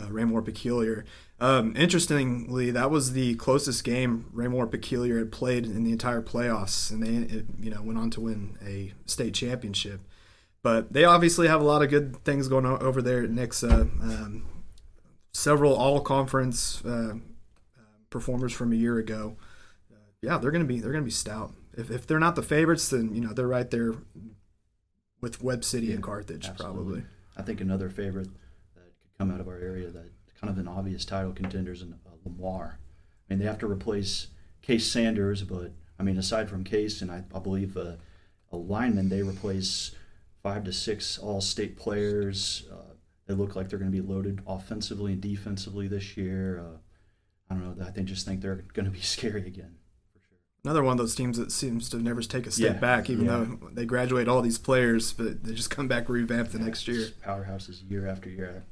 uh, 0.00 0.10
Raymore 0.10 0.42
Peculiar. 0.42 1.04
Um, 1.40 1.74
interestingly, 1.76 2.70
that 2.70 2.90
was 2.90 3.12
the 3.12 3.36
closest 3.36 3.84
game 3.84 4.26
Raymore 4.32 4.66
Peculiar 4.66 5.18
had 5.18 5.32
played 5.32 5.64
in 5.64 5.84
the 5.84 5.92
entire 5.92 6.20
playoffs, 6.20 6.90
and 6.90 7.02
they 7.02 7.34
it, 7.34 7.46
you 7.58 7.70
know 7.70 7.80
went 7.80 7.98
on 7.98 8.10
to 8.10 8.20
win 8.20 8.58
a 8.64 8.92
state 9.06 9.32
championship. 9.32 10.00
But 10.62 10.92
they 10.92 11.04
obviously 11.04 11.48
have 11.48 11.60
a 11.60 11.64
lot 11.64 11.82
of 11.82 11.88
good 11.88 12.22
things 12.24 12.48
going 12.48 12.66
on 12.66 12.82
over 12.82 13.00
there 13.00 13.22
at 13.22 13.30
Nixa. 13.30 13.80
Um, 13.80 14.46
several 15.32 15.74
all 15.74 16.00
conference 16.00 16.84
uh, 16.84 17.14
performers 18.10 18.52
from 18.52 18.72
a 18.72 18.76
year 18.76 18.98
ago. 18.98 19.36
Uh, 19.90 19.96
yeah, 20.20 20.38
they're 20.38 20.50
gonna 20.50 20.64
be 20.64 20.80
they're 20.80 20.92
gonna 20.92 21.04
be 21.04 21.10
stout. 21.10 21.54
If, 21.76 21.90
if 21.90 22.06
they're 22.06 22.18
not 22.18 22.36
the 22.36 22.42
favorites, 22.42 22.88
then 22.88 23.14
you 23.14 23.20
know 23.20 23.32
they're 23.32 23.48
right 23.48 23.70
there 23.70 23.94
with 25.20 25.42
Webb 25.42 25.64
City 25.64 25.92
and 25.92 26.02
Carthage 26.02 26.46
absolutely. 26.46 26.82
probably. 26.82 27.02
I 27.36 27.42
think 27.42 27.60
another 27.60 27.88
favorite 27.88 28.28
that 28.74 28.84
could 28.98 29.18
come 29.18 29.30
out 29.30 29.40
of 29.40 29.48
our 29.48 29.58
area 29.58 29.88
that 29.88 30.10
kind 30.40 30.50
of 30.50 30.58
an 30.58 30.68
obvious 30.68 31.04
title 31.04 31.32
contenders 31.32 31.82
in 31.82 31.92
uh, 31.92 32.10
Lamar. 32.24 32.78
I 32.78 33.32
mean, 33.32 33.38
they 33.38 33.46
have 33.46 33.58
to 33.58 33.66
replace 33.66 34.28
Case 34.62 34.86
Sanders, 34.86 35.42
but 35.42 35.72
I 35.98 36.02
mean, 36.02 36.16
aside 36.16 36.48
from 36.48 36.64
Case 36.64 37.02
and 37.02 37.10
I, 37.10 37.24
I 37.34 37.38
believe 37.38 37.76
uh, 37.76 37.96
a 38.50 38.56
lineman, 38.56 39.08
they 39.08 39.22
replace 39.22 39.92
five 40.42 40.64
to 40.64 40.72
six 40.72 41.18
all-state 41.18 41.76
players. 41.76 42.66
Uh, 42.72 42.76
they 43.26 43.34
look 43.34 43.54
like 43.56 43.68
they're 43.68 43.78
going 43.78 43.90
to 43.92 44.02
be 44.02 44.06
loaded 44.06 44.40
offensively 44.46 45.12
and 45.12 45.20
defensively 45.20 45.86
this 45.88 46.16
year. 46.16 46.60
Uh, 46.60 46.78
I 47.50 47.54
don't 47.54 47.78
know. 47.78 47.84
I 47.86 47.90
think 47.90 48.08
just 48.08 48.26
think 48.26 48.40
they're 48.40 48.64
going 48.72 48.84
to 48.86 48.90
be 48.90 49.00
scary 49.16 49.46
again. 49.46 49.76
for 50.12 50.20
sure. 50.20 50.38
Another 50.64 50.82
one 50.82 50.92
of 50.92 50.98
those 50.98 51.14
teams 51.14 51.36
that 51.38 51.52
seems 51.52 51.88
to 51.90 51.98
never 51.98 52.22
take 52.22 52.46
a 52.46 52.50
step 52.50 52.74
Yeah, 52.74 52.80
back, 52.80 53.08
even 53.10 53.26
yeah. 53.26 53.30
though 53.60 53.70
they 53.72 53.84
graduate 53.86 54.28
all 54.28 54.42
these 54.42 54.58
players, 54.58 55.12
but 55.12 55.44
they 55.44 55.52
just 55.54 55.70
come 55.70 55.88
back 55.88 56.08
revamped 56.08 56.52
the 56.52 56.58
next 56.58 56.86
year. 56.88 57.08
Powerhouses 57.24 57.88
year 57.90 58.06
after 58.06 58.28
year. 58.28 58.64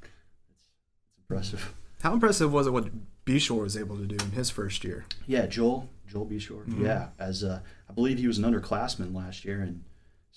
It's, 0.51 0.63
it's 0.63 1.19
impressive. 1.19 1.75
How 2.03 2.13
impressive 2.13 2.53
was 2.53 2.67
it 2.69 2.73
what 2.73 2.91
Bishore 3.27 3.63
was 3.63 3.77
able 3.77 3.97
to 3.99 4.07
do 4.07 4.17
in 4.25 4.31
his 4.33 4.51
first 4.51 4.85
year? 4.85 5.05
Yeah, 5.27 5.47
Joel, 5.47 5.91
Joel 6.07 6.27
Bishore. 6.27 6.65
Mhm. 6.67 6.83
Yeah, 6.85 7.09
as 7.19 7.43
a, 7.43 7.63
I 7.89 7.93
believe 7.93 8.19
he 8.19 8.27
was 8.29 8.39
an 8.39 8.45
underclassman 8.45 9.13
last 9.15 9.45
year, 9.45 9.61
and 9.61 9.83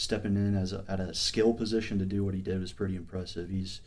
stepping 0.01 0.35
in 0.35 0.55
as 0.55 0.73
a, 0.73 0.83
at 0.87 0.99
a 0.99 1.13
skill 1.13 1.53
position 1.53 1.99
to 1.99 2.05
do 2.05 2.23
what 2.23 2.33
he 2.33 2.41
did 2.41 2.59
was 2.59 2.73
pretty 2.73 2.95
impressive. 2.95 3.49
He's 3.49 3.81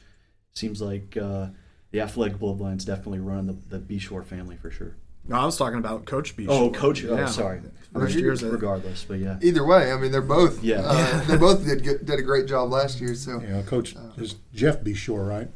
seems 0.52 0.80
like 0.80 1.16
uh, 1.16 1.48
the 1.90 2.00
athletic 2.00 2.38
bloodline's 2.38 2.84
definitely 2.84 3.18
running 3.18 3.46
the, 3.46 3.78
the 3.78 3.78
Bishore 3.78 4.24
family 4.24 4.56
for 4.56 4.70
sure. 4.70 4.94
No, 5.26 5.36
I 5.36 5.44
was 5.44 5.56
talking 5.56 5.78
about 5.78 6.04
Coach 6.04 6.36
Bishore. 6.36 6.48
Oh, 6.50 6.70
Coach. 6.70 7.00
Yeah. 7.00 7.10
Oh, 7.10 7.26
sorry. 7.26 7.62
First 7.92 8.16
year's 8.16 8.42
a, 8.42 8.50
Regardless, 8.50 9.04
but 9.04 9.18
yeah. 9.18 9.38
Either 9.42 9.64
way, 9.64 9.90
I 9.90 9.96
mean, 9.96 10.12
they're 10.12 10.20
both. 10.20 10.62
Yeah. 10.62 10.82
Uh, 10.84 11.24
they 11.26 11.36
both 11.36 11.64
did 11.64 11.82
good, 11.82 12.06
did 12.06 12.18
a 12.18 12.22
great 12.22 12.46
job 12.46 12.70
last 12.70 13.00
year. 13.00 13.14
So 13.14 13.40
yeah, 13.40 13.48
know, 13.48 13.62
Coach 13.62 13.96
is 14.16 14.36
Jeff 14.54 14.84
B. 14.84 14.94
Shore, 14.94 15.24
right? 15.24 15.48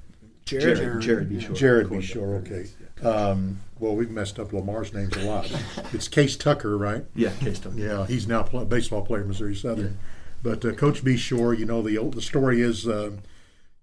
Jared. 0.45 0.79
Jared, 0.79 1.03
Jared 1.03 1.31
Bishore. 1.31 1.55
Jared 1.55 1.91
B. 1.91 2.01
Shore. 2.01 2.35
Okay. 2.37 2.67
Um, 3.05 3.61
well, 3.79 3.95
we've 3.95 4.11
messed 4.11 4.39
up 4.41 4.53
Lamar's 4.53 4.93
names 4.93 5.17
a 5.17 5.21
lot. 5.21 5.53
It's 5.93 6.09
Case 6.09 6.37
Tucker, 6.37 6.77
right? 6.77 7.05
Yeah, 7.15 7.31
Case 7.41 7.61
Tucker. 7.61 7.77
Yeah, 7.77 8.07
he's 8.07 8.27
now 8.27 8.41
a 8.41 8.65
baseball 8.65 9.03
player 9.03 9.23
at 9.23 9.29
Missouri 9.29 9.55
Southern. 9.55 9.99
But 10.43 10.65
uh, 10.65 10.73
Coach 10.73 11.03
B. 11.03 11.17
Shore, 11.17 11.55
you 11.55 11.65
know, 11.65 11.83
the 11.83 11.99
the 12.11 12.23
story 12.23 12.61
is 12.61 12.87
uh, 12.87 13.13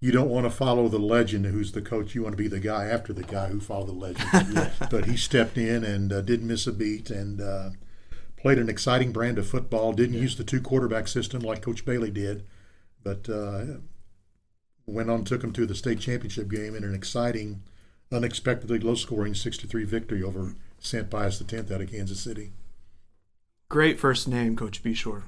you 0.00 0.12
don't 0.12 0.28
want 0.28 0.44
to 0.44 0.50
follow 0.50 0.88
the 0.88 0.98
legend 0.98 1.46
who's 1.46 1.72
the 1.72 1.82
coach. 1.82 2.14
You 2.14 2.22
want 2.22 2.34
to 2.34 2.42
be 2.42 2.48
the 2.48 2.60
guy 2.60 2.84
after 2.84 3.12
the 3.12 3.22
guy 3.22 3.48
who 3.48 3.60
followed 3.60 3.88
the 3.88 3.92
legend. 3.92 4.70
but 4.90 5.06
he 5.06 5.16
stepped 5.16 5.56
in 5.56 5.84
and 5.84 6.12
uh, 6.12 6.20
didn't 6.20 6.48
miss 6.48 6.66
a 6.66 6.72
beat 6.72 7.10
and 7.10 7.40
uh, 7.40 7.70
played 8.36 8.58
an 8.58 8.68
exciting 8.68 9.12
brand 9.12 9.38
of 9.38 9.48
football. 9.48 9.92
Didn't 9.92 10.20
use 10.20 10.36
the 10.36 10.44
two 10.44 10.60
quarterback 10.60 11.08
system 11.08 11.40
like 11.40 11.62
Coach 11.62 11.84
Bailey 11.84 12.10
did, 12.10 12.46
but 13.02 13.28
uh, 13.28 13.64
went 14.86 15.10
on 15.10 15.24
took 15.24 15.42
him 15.42 15.52
to 15.52 15.66
the 15.66 15.74
state 15.74 16.00
championship 16.00 16.48
game 16.48 16.74
in 16.74 16.84
an 16.84 16.94
exciting, 16.94 17.62
unexpectedly 18.12 18.78
low 18.78 18.94
scoring 18.94 19.34
63 19.34 19.84
victory 19.84 20.22
over 20.22 20.54
St. 20.78 21.10
Pius 21.10 21.40
X 21.40 21.70
out 21.70 21.80
of 21.80 21.90
Kansas 21.90 22.20
City. 22.20 22.52
Great 23.68 23.98
first 23.98 24.28
name, 24.28 24.54
Coach 24.54 24.82
Bishore. 24.82 25.24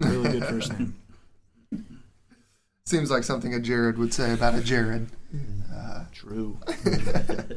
Really 0.00 0.32
good 0.40 0.44
first 0.46 0.72
name. 0.78 0.96
seems 2.86 3.10
like 3.10 3.24
something 3.24 3.54
a 3.54 3.60
Jared 3.60 3.96
would 3.98 4.12
say 4.12 4.32
about 4.32 4.54
a 4.54 4.60
Jared. 4.60 5.08
Uh, 5.74 6.04
True. 6.12 6.58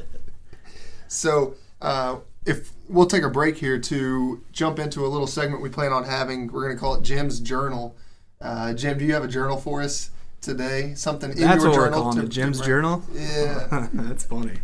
So, 1.10 1.54
uh, 1.80 2.16
if 2.44 2.70
we'll 2.88 3.06
take 3.06 3.22
a 3.22 3.30
break 3.30 3.56
here 3.56 3.78
to 3.80 4.42
jump 4.52 4.78
into 4.78 5.06
a 5.06 5.08
little 5.08 5.26
segment 5.26 5.62
we 5.62 5.70
plan 5.70 5.90
on 5.90 6.04
having, 6.04 6.48
we're 6.52 6.64
going 6.64 6.76
to 6.76 6.80
call 6.80 6.94
it 6.96 7.02
Jim's 7.02 7.40
Journal. 7.40 7.96
Uh, 8.42 8.74
Jim, 8.74 8.98
do 8.98 9.06
you 9.06 9.14
have 9.14 9.24
a 9.24 9.28
journal 9.28 9.56
for 9.56 9.80
us 9.80 10.10
today? 10.42 10.92
Something 10.94 11.30
in 11.30 11.38
That's 11.38 11.62
your 11.62 11.70
what 11.70 11.78
we're 11.78 11.84
journal? 11.86 12.02
calling 12.02 12.18
to- 12.18 12.24
it. 12.24 12.28
Jim's 12.28 12.60
to- 12.60 12.66
journal. 12.66 13.02
Yeah. 13.14 13.88
That's 13.94 14.24
funny. 14.24 14.58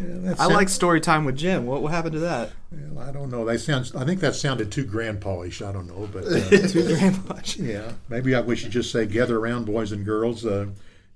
That 0.00 0.32
I 0.34 0.44
sound- 0.44 0.54
like 0.54 0.68
story 0.68 1.00
time 1.00 1.24
with 1.24 1.36
Jim. 1.36 1.66
What 1.66 1.82
what 1.82 1.92
happened 1.92 2.14
to 2.14 2.20
that? 2.20 2.50
Well, 2.72 3.06
I 3.08 3.12
don't 3.12 3.30
know. 3.30 3.44
That 3.44 3.60
sounds. 3.60 3.94
I 3.94 4.04
think 4.04 4.20
that 4.20 4.34
sounded 4.34 4.72
too 4.72 4.84
grandpa-ish. 4.84 5.62
I 5.62 5.72
don't 5.72 5.86
know, 5.86 6.08
but 6.12 6.24
uh, 6.24 6.40
Too 6.68 6.82
very 6.82 7.16
much. 7.28 7.56
yeah, 7.56 7.92
maybe 8.08 8.34
I, 8.34 8.40
we 8.40 8.56
should 8.56 8.70
just 8.72 8.90
say, 8.90 9.06
"Gather 9.06 9.38
around, 9.38 9.66
boys 9.66 9.92
and 9.92 10.04
girls." 10.04 10.44
Uh, 10.44 10.66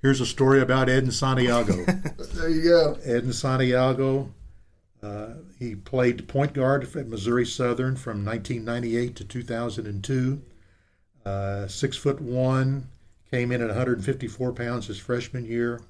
here's 0.02 0.20
a 0.20 0.26
story 0.26 0.60
about 0.60 0.88
Eden 0.88 1.10
Santiago. 1.10 1.84
there 2.34 2.48
you 2.48 2.62
go. 2.62 2.98
Eden 3.04 3.32
Santiago. 3.32 4.32
Uh, 5.02 5.28
he 5.58 5.74
played 5.76 6.26
point 6.28 6.52
guard 6.52 6.82
at 6.96 7.06
Missouri 7.08 7.46
Southern 7.46 7.94
from 7.96 8.24
1998 8.24 9.14
to 9.16 9.24
2002. 9.24 10.42
Uh, 11.24 11.66
six 11.68 11.96
foot 11.96 12.20
one, 12.20 12.88
came 13.30 13.52
in 13.52 13.60
at 13.60 13.68
154 13.68 14.52
pounds 14.52 14.86
his 14.86 14.98
freshman 14.98 15.44
year, 15.44 15.80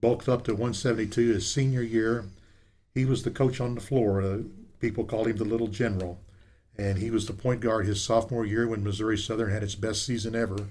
bulked 0.00 0.28
up 0.28 0.44
to 0.44 0.52
172 0.52 1.32
his 1.32 1.50
senior 1.50 1.82
year. 1.82 2.24
He 2.94 3.04
was 3.04 3.22
the 3.22 3.30
coach 3.30 3.60
on 3.60 3.74
the 3.74 3.80
floor. 3.80 4.22
Uh, 4.22 4.38
people 4.80 5.04
called 5.04 5.26
him 5.26 5.36
the 5.36 5.44
Little 5.44 5.68
General, 5.68 6.20
and 6.76 6.98
he 6.98 7.10
was 7.10 7.26
the 7.26 7.32
point 7.32 7.60
guard 7.60 7.86
his 7.86 8.02
sophomore 8.02 8.46
year 8.46 8.66
when 8.66 8.84
Missouri 8.84 9.18
Southern 9.18 9.50
had 9.50 9.62
its 9.62 9.74
best 9.74 10.04
season 10.04 10.34
ever, 10.34 10.68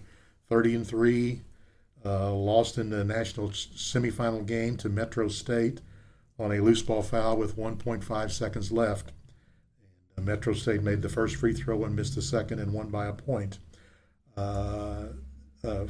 30 0.50 0.76
and 0.76 0.88
three. 0.88 1.42
Uh, 2.06 2.32
lost 2.32 2.78
in 2.78 2.90
the 2.90 3.04
national 3.04 3.50
semifinal 3.50 4.46
game 4.46 4.78
to 4.78 4.88
Metro 4.88 5.28
State 5.28 5.82
on 6.40 6.52
a 6.52 6.62
loose 6.62 6.82
ball 6.82 7.02
foul 7.02 7.36
with 7.36 7.58
1.5 7.58 8.32
seconds 8.32 8.72
left. 8.72 9.12
And 10.16 10.26
Metro 10.26 10.54
State 10.54 10.84
made 10.84 11.02
the 11.02 11.10
first 11.10 11.36
free 11.36 11.54
throw 11.54 11.84
and 11.84 11.96
missed 11.96 12.16
the 12.16 12.22
second 12.22 12.60
and 12.60 12.72
won 12.72 12.90
by 12.90 13.08
a 13.08 13.14
point. 13.14 13.60
Uh, 14.38 15.06
uh, 15.64 15.86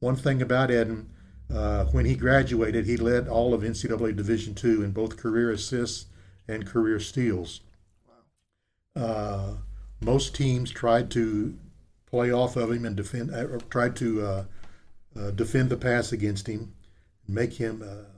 one 0.00 0.16
thing 0.16 0.40
about 0.40 0.70
Eden, 0.70 1.10
uh, 1.52 1.84
when 1.86 2.06
he 2.06 2.14
graduated, 2.14 2.86
he 2.86 2.96
led 2.96 3.28
all 3.28 3.54
of 3.54 3.62
NCAA 3.62 4.16
Division 4.16 4.56
II 4.62 4.84
in 4.84 4.92
both 4.92 5.16
career 5.16 5.50
assists 5.50 6.06
and 6.46 6.66
career 6.66 7.00
steals. 7.00 7.60
Uh, 8.94 9.54
most 10.00 10.34
teams 10.34 10.70
tried 10.70 11.10
to 11.12 11.56
play 12.06 12.32
off 12.32 12.56
of 12.56 12.72
him 12.72 12.84
and 12.84 12.96
defend, 12.96 13.34
uh, 13.34 13.58
tried 13.68 13.96
to 13.96 14.22
uh, 14.22 14.44
uh, 15.18 15.30
defend 15.30 15.70
the 15.70 15.76
pass 15.76 16.12
against 16.12 16.46
him, 16.46 16.74
make 17.28 17.54
him. 17.54 17.82
Uh, 17.82 18.10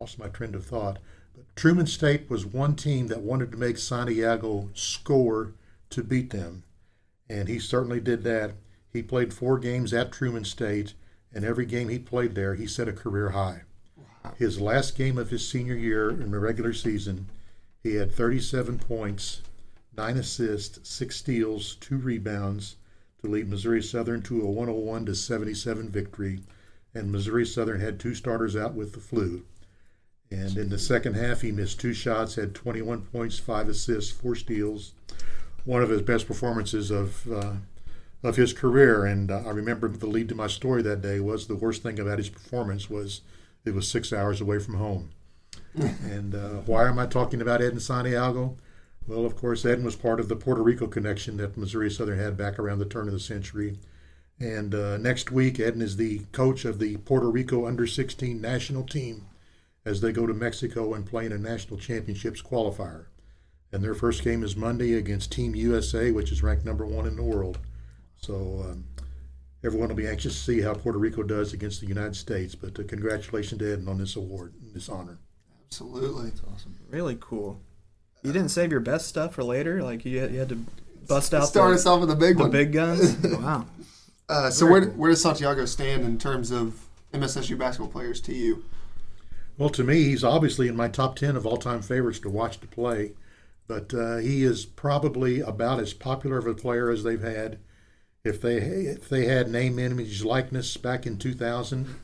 lost 0.00 0.18
my 0.18 0.28
train 0.28 0.54
of 0.54 0.66
thought. 0.66 0.98
But 1.34 1.44
Truman 1.56 1.86
State 1.86 2.28
was 2.28 2.44
one 2.44 2.76
team 2.76 3.06
that 3.08 3.22
wanted 3.22 3.50
to 3.52 3.58
make 3.58 3.78
Santiago 3.78 4.68
score 4.74 5.54
to 5.90 6.02
beat 6.02 6.30
them, 6.30 6.64
and 7.28 7.48
he 7.48 7.58
certainly 7.58 8.00
did 8.00 8.22
that. 8.24 8.52
He 8.92 9.02
played 9.02 9.32
four 9.32 9.58
games 9.58 9.94
at 9.94 10.12
Truman 10.12 10.44
State, 10.44 10.94
and 11.34 11.44
every 11.44 11.66
game 11.66 11.88
he 11.88 11.98
played 11.98 12.34
there, 12.34 12.54
he 12.54 12.66
set 12.66 12.88
a 12.88 12.92
career 12.92 13.30
high. 13.30 13.62
His 14.36 14.60
last 14.60 14.96
game 14.96 15.18
of 15.18 15.30
his 15.30 15.46
senior 15.46 15.74
year 15.74 16.08
in 16.08 16.30
the 16.30 16.38
regular 16.38 16.72
season, 16.72 17.28
he 17.82 17.96
had 17.96 18.12
37 18.12 18.78
points, 18.78 19.42
nine 19.96 20.16
assists, 20.16 20.88
six 20.88 21.16
steals, 21.16 21.76
two 21.76 21.98
rebounds 21.98 22.76
to 23.20 23.28
lead 23.28 23.48
Missouri 23.48 23.82
Southern 23.82 24.22
to 24.22 24.40
a 24.40 24.46
101 24.46 25.06
to 25.06 25.14
77 25.14 25.90
victory. 25.90 26.40
And 26.94 27.10
Missouri 27.10 27.44
Southern 27.44 27.80
had 27.80 27.98
two 27.98 28.14
starters 28.14 28.56
out 28.56 28.74
with 28.74 28.92
the 28.92 29.00
flu. 29.00 29.42
And 30.30 30.56
in 30.56 30.68
the 30.68 30.78
second 30.78 31.14
half, 31.14 31.42
he 31.42 31.52
missed 31.52 31.80
two 31.80 31.92
shots, 31.92 32.36
had 32.36 32.54
21 32.54 33.02
points, 33.02 33.38
five 33.38 33.68
assists, 33.68 34.10
four 34.10 34.34
steals. 34.34 34.92
One 35.64 35.82
of 35.82 35.90
his 35.90 36.02
best 36.02 36.26
performances 36.26 36.90
of 36.90 37.30
uh, 37.30 37.52
of 38.24 38.36
his 38.36 38.52
career. 38.52 39.04
And 39.04 39.30
uh, 39.30 39.42
I 39.46 39.50
remember 39.50 39.86
the 39.88 40.06
lead 40.06 40.28
to 40.30 40.34
my 40.34 40.48
story 40.48 40.82
that 40.82 41.02
day 41.02 41.20
was 41.20 41.46
the 41.46 41.54
worst 41.54 41.82
thing 41.82 42.00
about 42.00 42.18
his 42.18 42.30
performance 42.30 42.90
was 42.90 43.20
it 43.64 43.74
was 43.74 43.86
six 43.86 44.12
hours 44.12 44.40
away 44.40 44.58
from 44.58 44.74
home. 44.74 45.10
and 45.74 46.34
uh, 46.34 46.48
why 46.66 46.88
am 46.88 46.98
I 46.98 47.06
talking 47.06 47.40
about 47.40 47.60
Eden 47.60 47.80
Santiago? 47.80 48.56
Well, 49.06 49.26
of 49.26 49.36
course, 49.36 49.64
Ed 49.66 49.84
was 49.84 49.96
part 49.96 50.18
of 50.18 50.28
the 50.28 50.36
Puerto 50.36 50.62
Rico 50.62 50.86
connection 50.86 51.36
that 51.36 51.58
Missouri 51.58 51.90
Southern 51.90 52.18
had 52.18 52.36
back 52.36 52.58
around 52.58 52.78
the 52.78 52.86
turn 52.86 53.06
of 53.06 53.12
the 53.12 53.20
century. 53.20 53.78
And 54.40 54.74
uh, 54.74 54.96
next 54.96 55.30
week, 55.30 55.60
Eden 55.60 55.82
is 55.82 55.96
the 55.96 56.20
coach 56.32 56.64
of 56.64 56.78
the 56.78 56.96
Puerto 56.98 57.30
Rico 57.30 57.66
under 57.66 57.86
16 57.86 58.40
national 58.40 58.84
team 58.84 59.26
as 59.84 60.00
they 60.00 60.12
go 60.12 60.26
to 60.26 60.32
Mexico 60.32 60.94
and 60.94 61.04
play 61.04 61.26
in 61.26 61.32
a 61.32 61.38
national 61.38 61.78
championships 61.78 62.40
qualifier. 62.40 63.06
And 63.70 63.84
their 63.84 63.94
first 63.94 64.24
game 64.24 64.42
is 64.42 64.56
Monday 64.56 64.94
against 64.94 65.32
Team 65.32 65.54
USA, 65.54 66.10
which 66.10 66.32
is 66.32 66.42
ranked 66.42 66.64
number 66.64 66.86
one 66.86 67.06
in 67.06 67.16
the 67.16 67.22
world. 67.22 67.58
So 68.24 68.64
um, 68.70 68.84
everyone 69.62 69.88
will 69.88 69.96
be 69.96 70.06
anxious 70.06 70.32
to 70.34 70.40
see 70.40 70.60
how 70.62 70.72
Puerto 70.72 70.98
Rico 70.98 71.22
does 71.22 71.52
against 71.52 71.80
the 71.80 71.86
United 71.86 72.16
States. 72.16 72.54
But 72.54 72.78
uh, 72.78 72.84
congratulations 72.88 73.58
to 73.58 73.72
Eden 73.72 73.86
on 73.88 73.98
this 73.98 74.16
award, 74.16 74.54
and 74.62 74.74
this 74.74 74.88
honor. 74.88 75.18
Absolutely. 75.66 76.30
That's 76.30 76.42
awesome. 76.52 76.74
Really 76.88 77.18
cool. 77.20 77.60
You 78.22 78.32
didn't 78.32 78.48
save 78.48 78.70
your 78.70 78.80
best 78.80 79.06
stuff 79.08 79.34
for 79.34 79.44
later. 79.44 79.82
Like 79.82 80.04
you 80.06 80.20
had, 80.20 80.32
you 80.32 80.38
had 80.38 80.48
to 80.48 80.64
bust 81.06 81.34
out 81.34 81.48
Start 81.48 81.70
the, 81.70 81.74
us 81.74 81.86
off 81.86 82.00
with 82.00 82.08
the 82.08 82.16
big 82.16 82.36
the 82.36 82.44
one. 82.44 82.50
big 82.50 82.72
guns. 82.72 83.16
wow. 83.24 83.66
Uh, 84.26 84.48
so 84.48 84.64
Very 84.66 84.72
where, 84.80 84.88
cool. 84.88 84.98
where 84.98 85.10
does 85.10 85.20
Santiago 85.20 85.66
stand 85.66 86.04
in 86.04 86.16
terms 86.16 86.50
of 86.50 86.86
MSSU 87.12 87.58
basketball 87.58 87.90
players 87.92 88.22
to 88.22 88.34
you? 88.34 88.64
Well, 89.58 89.68
to 89.68 89.84
me, 89.84 90.04
he's 90.04 90.24
obviously 90.24 90.66
in 90.66 90.76
my 90.76 90.88
top 90.88 91.16
10 91.16 91.36
of 91.36 91.44
all 91.46 91.58
time 91.58 91.82
favorites 91.82 92.20
to 92.20 92.30
watch 92.30 92.58
to 92.60 92.66
play, 92.66 93.12
but 93.68 93.92
uh, 93.92 94.16
he 94.16 94.42
is 94.42 94.64
probably 94.64 95.40
about 95.40 95.78
as 95.78 95.92
popular 95.92 96.38
of 96.38 96.46
a 96.46 96.54
player 96.54 96.90
as 96.90 97.02
they've 97.04 97.20
had. 97.20 97.58
If 98.24 98.40
they 98.40 98.56
if 98.56 99.08
they 99.10 99.26
had 99.26 99.50
name, 99.50 99.78
image, 99.78 100.24
likeness 100.24 100.78
back 100.78 101.06
in 101.06 101.18
2000, 101.18 101.94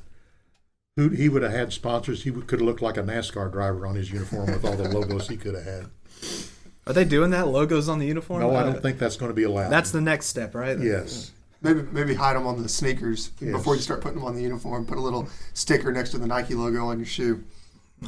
who, 0.96 1.08
he 1.08 1.30
would 1.30 1.42
have 1.42 1.52
had 1.52 1.72
sponsors. 1.72 2.24
He 2.24 2.30
would, 2.30 2.46
could 2.46 2.60
have 2.60 2.66
looked 2.66 2.82
like 2.82 2.98
a 2.98 3.02
NASCAR 3.02 3.50
driver 3.50 3.86
on 3.86 3.94
his 3.94 4.10
uniform 4.12 4.52
with 4.52 4.62
all 4.64 4.76
the 4.76 4.86
logos 4.90 5.28
he 5.28 5.38
could 5.38 5.54
have 5.54 5.64
had. 5.64 5.86
Are 6.86 6.92
they 6.92 7.06
doing 7.06 7.30
that? 7.30 7.48
Logos 7.48 7.88
on 7.88 7.98
the 7.98 8.06
uniform? 8.06 8.40
No, 8.42 8.50
I 8.50 8.60
Uh, 8.60 8.72
don't 8.72 8.82
think 8.82 8.98
that's 8.98 9.16
going 9.16 9.30
to 9.30 9.34
be 9.34 9.44
allowed. 9.44 9.70
That's 9.70 9.92
the 9.92 10.00
next 10.02 10.26
step, 10.26 10.54
right? 10.54 10.78
yes. 10.78 11.32
Maybe 11.62 11.82
maybe 11.92 12.14
hide 12.14 12.36
them 12.36 12.46
on 12.46 12.62
the 12.62 12.68
sneakers 12.70 13.30
Yes. 13.40 13.52
before 13.52 13.74
you 13.76 13.80
start 13.82 14.00
putting 14.02 14.18
them 14.18 14.26
on 14.26 14.34
the 14.34 14.42
uniform. 14.42 14.84
Put 14.86 14.98
a 14.98 15.02
little 15.02 15.26
sticker 15.54 15.90
next 15.90 16.10
to 16.10 16.18
the 16.18 16.26
Nike 16.26 16.54
logo 16.54 16.86
on 16.86 16.98
your 16.98 17.06
shoe. 17.06 17.44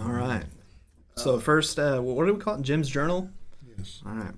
All 0.01 0.13
right. 0.13 0.45
So 1.17 1.39
first, 1.39 1.79
uh, 1.79 2.01
what 2.01 2.27
do 2.27 2.35
we 2.35 2.41
call 2.41 2.57
it? 2.57 2.63
Jim's 2.63 2.89
journal. 2.91 3.31
Yes. 3.79 4.03
All 4.07 4.15
right. 4.15 4.33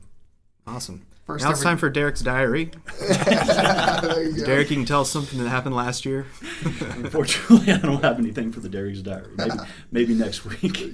Awesome. 0.67 1.07
First 1.27 1.45
now 1.45 1.51
it's 1.51 1.61
ever- 1.61 1.71
time 1.71 1.79
for 1.79 1.89
Derek's 1.91 2.21
diary. 2.21 2.71
There 3.01 4.23
you 4.23 4.37
go. 4.39 4.45
Derek, 4.45 4.71
you 4.71 4.77
can 4.77 4.85
tell 4.85 5.01
us 5.01 5.11
something 5.11 5.39
that 5.43 5.49
happened 5.49 5.75
last 5.75 6.05
year. 6.05 6.27
Unfortunately, 6.65 7.73
I 7.73 7.79
don't 7.79 8.03
have 8.05 8.19
anything 8.19 8.53
for 8.53 8.61
the 8.61 8.69
Derry's 8.69 9.01
Diary. 9.03 9.29
Maybe, 9.37 9.55
maybe 9.91 10.15
next 10.15 10.45
week. 10.63 10.93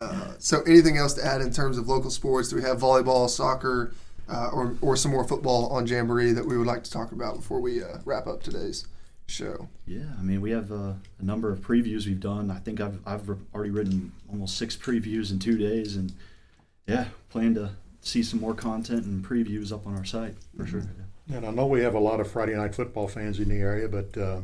Uh, 0.00 0.32
so 0.38 0.62
anything 0.62 0.96
else 0.96 1.14
to 1.14 1.24
add 1.24 1.40
in 1.40 1.52
terms 1.52 1.78
of 1.78 1.88
local 1.88 2.10
sports? 2.10 2.48
Do 2.48 2.56
we 2.56 2.62
have 2.62 2.78
volleyball, 2.80 3.28
soccer, 3.28 3.92
uh, 4.28 4.48
or 4.52 4.76
or 4.80 4.96
some 4.96 5.10
more 5.12 5.24
football 5.24 5.66
on 5.68 5.86
Jamboree 5.86 6.32
that 6.32 6.44
we 6.46 6.56
would 6.56 6.66
like 6.66 6.82
to 6.84 6.90
talk 6.90 7.12
about 7.12 7.36
before 7.36 7.60
we 7.60 7.82
uh, 7.82 7.98
wrap 8.04 8.26
up 8.26 8.42
today's 8.42 8.86
show? 9.26 9.68
Yeah, 9.86 10.04
I 10.18 10.22
mean, 10.22 10.40
we 10.40 10.50
have 10.50 10.72
uh, 10.72 10.94
a 11.18 11.22
number 11.24 11.52
of 11.52 11.60
previews 11.60 12.06
we've 12.06 12.18
done. 12.20 12.50
I 12.50 12.58
think 12.58 12.80
I've, 12.80 12.98
I've 13.06 13.28
already 13.54 13.70
written 13.70 14.12
almost 14.30 14.56
six 14.56 14.76
previews 14.76 15.30
in 15.30 15.38
two 15.38 15.56
days, 15.58 15.94
and 15.96 16.12
yeah, 16.88 17.06
plan 17.30 17.54
to 17.54 17.70
see 18.02 18.22
some 18.22 18.40
more 18.40 18.54
content 18.54 19.04
and 19.06 19.24
previews 19.24 19.72
up 19.72 19.86
on 19.86 19.96
our 19.96 20.04
site 20.04 20.34
for 20.56 20.66
sure. 20.66 20.82
And 21.32 21.46
I 21.46 21.50
know 21.50 21.66
we 21.66 21.80
have 21.82 21.94
a 21.94 22.00
lot 22.00 22.20
of 22.20 22.30
Friday 22.30 22.54
night 22.54 22.74
football 22.74 23.08
fans 23.08 23.38
in 23.38 23.48
the 23.48 23.56
area, 23.58 23.88
but 23.88 24.16
uh, 24.18 24.40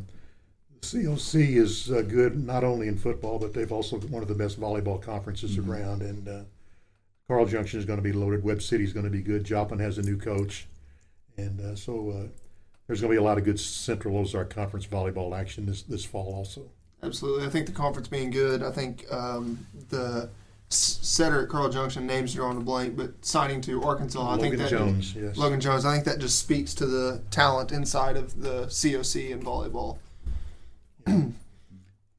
the 0.80 0.80
COC 0.86 1.56
is 1.56 1.90
uh, 1.90 2.02
good 2.02 2.36
not 2.46 2.62
only 2.64 2.86
in 2.88 2.96
football, 2.96 3.38
but 3.38 3.52
they've 3.52 3.72
also 3.72 3.98
one 3.98 4.22
of 4.22 4.28
the 4.28 4.34
best 4.34 4.60
volleyball 4.60 5.02
conferences 5.02 5.56
Mhm. 5.58 5.68
around. 5.68 6.02
And 6.02 6.28
uh, 6.28 6.40
Carl 7.26 7.46
Junction 7.46 7.78
is 7.80 7.84
going 7.84 7.98
to 7.98 8.02
be 8.02 8.12
loaded. 8.12 8.44
Webb 8.44 8.62
City 8.62 8.84
is 8.84 8.92
going 8.92 9.04
to 9.04 9.10
be 9.10 9.20
good. 9.22 9.44
Joplin 9.44 9.80
has 9.80 9.98
a 9.98 10.02
new 10.02 10.16
coach, 10.16 10.68
and 11.36 11.60
uh, 11.60 11.74
so 11.74 12.10
uh, 12.10 12.26
there's 12.86 13.00
going 13.00 13.10
to 13.10 13.14
be 13.20 13.22
a 13.22 13.24
lot 13.24 13.38
of 13.38 13.44
good 13.44 13.58
Central 13.58 14.16
Ozark 14.16 14.50
Conference 14.50 14.86
volleyball 14.86 15.36
action 15.38 15.66
this 15.66 15.82
this 15.82 16.04
fall 16.04 16.32
also. 16.32 16.70
Absolutely. 17.02 17.44
I 17.46 17.50
think 17.50 17.66
the 17.66 17.72
conference 17.72 18.08
being 18.08 18.30
good. 18.30 18.62
I 18.62 18.70
think 18.70 19.04
um, 19.12 19.66
the 19.90 20.22
s- 20.24 20.28
setter 20.70 21.42
at 21.42 21.48
Carl 21.48 21.68
Junction 21.70 22.06
names 22.06 22.34
drawing 22.34 22.58
a 22.58 22.60
blank, 22.60 22.96
but 22.96 23.24
signing 23.24 23.60
to 23.62 23.82
Arkansas. 23.82 24.20
I 24.28 24.32
think 24.38 24.52
Logan 24.54 24.58
that 24.58 24.70
Jones, 24.70 25.14
yes. 25.14 25.36
Logan 25.36 25.60
Jones. 25.60 25.84
I 25.84 25.92
think 25.94 26.04
that 26.04 26.18
just 26.18 26.38
speaks 26.38 26.74
to 26.74 26.86
the 26.86 27.22
talent 27.30 27.72
inside 27.72 28.16
of 28.16 28.40
the 28.42 28.66
COC 28.66 29.30
in 29.30 29.40
volleyball. 29.42 29.98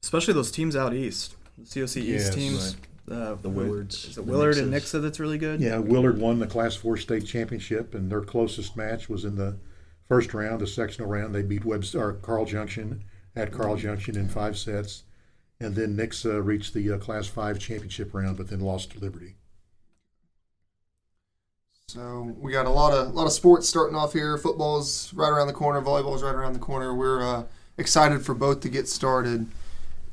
Especially 0.03 0.33
those 0.33 0.51
teams 0.51 0.75
out 0.75 0.93
east. 0.93 1.35
The 1.57 1.63
COC 1.63 1.97
East 1.97 1.97
Yes. 2.07 2.35
teams. 2.35 2.77
Uh, 3.09 3.35
The 3.41 3.49
Willards, 3.49 4.05
Is 4.05 4.17
it 4.19 4.25
the 4.25 4.31
Willard 4.31 4.57
and 4.57 4.71
Nixa 4.71 5.01
that's 5.01 5.19
really 5.19 5.39
good? 5.39 5.59
Yeah, 5.59 5.79
Willard 5.79 6.19
won 6.19 6.37
the 6.37 6.45
Class 6.45 6.75
Four 6.75 6.95
state 6.95 7.25
championship, 7.25 7.95
and 7.95 8.11
their 8.11 8.21
closest 8.21 8.77
match 8.77 9.09
was 9.09 9.25
in 9.25 9.35
the 9.35 9.57
first 10.07 10.31
round, 10.35 10.61
the 10.61 10.67
sectional 10.67 11.09
round. 11.09 11.33
They 11.33 11.41
beat 11.41 11.65
Webster 11.65 12.03
or 12.03 12.13
Carl 12.13 12.45
Junction 12.45 13.03
at 13.35 13.51
Carl 13.51 13.77
Junction 13.77 14.15
in 14.15 14.27
five 14.29 14.57
sets, 14.59 15.03
and 15.61 15.75
then 15.75 15.95
Nixa 15.97 16.43
reached 16.43 16.73
the 16.73 16.91
uh, 16.93 16.97
Class 16.97 17.27
Five 17.27 17.59
championship 17.59 18.13
round, 18.13 18.37
but 18.37 18.47
then 18.49 18.59
lost 18.61 18.91
to 18.91 18.99
Liberty. 18.99 19.35
So 21.87 22.35
we 22.39 22.51
got 22.51 22.65
a 22.65 22.69
lot 22.69 22.93
of 22.93 23.13
lot 23.13 23.25
of 23.25 23.31
sports 23.33 23.67
starting 23.67 23.95
off 23.95 24.13
here. 24.13 24.37
Football's 24.37 25.11
right 25.13 25.29
around 25.29 25.47
the 25.47 25.53
corner. 25.53 25.81
Volleyball's 25.81 26.21
right 26.23 26.35
around 26.35 26.53
the 26.53 26.59
corner. 26.59 26.93
We're 26.93 27.21
uh, 27.21 27.43
excited 27.77 28.23
for 28.23 28.33
both 28.35 28.59
to 28.61 28.69
get 28.69 28.87
started. 28.87 29.47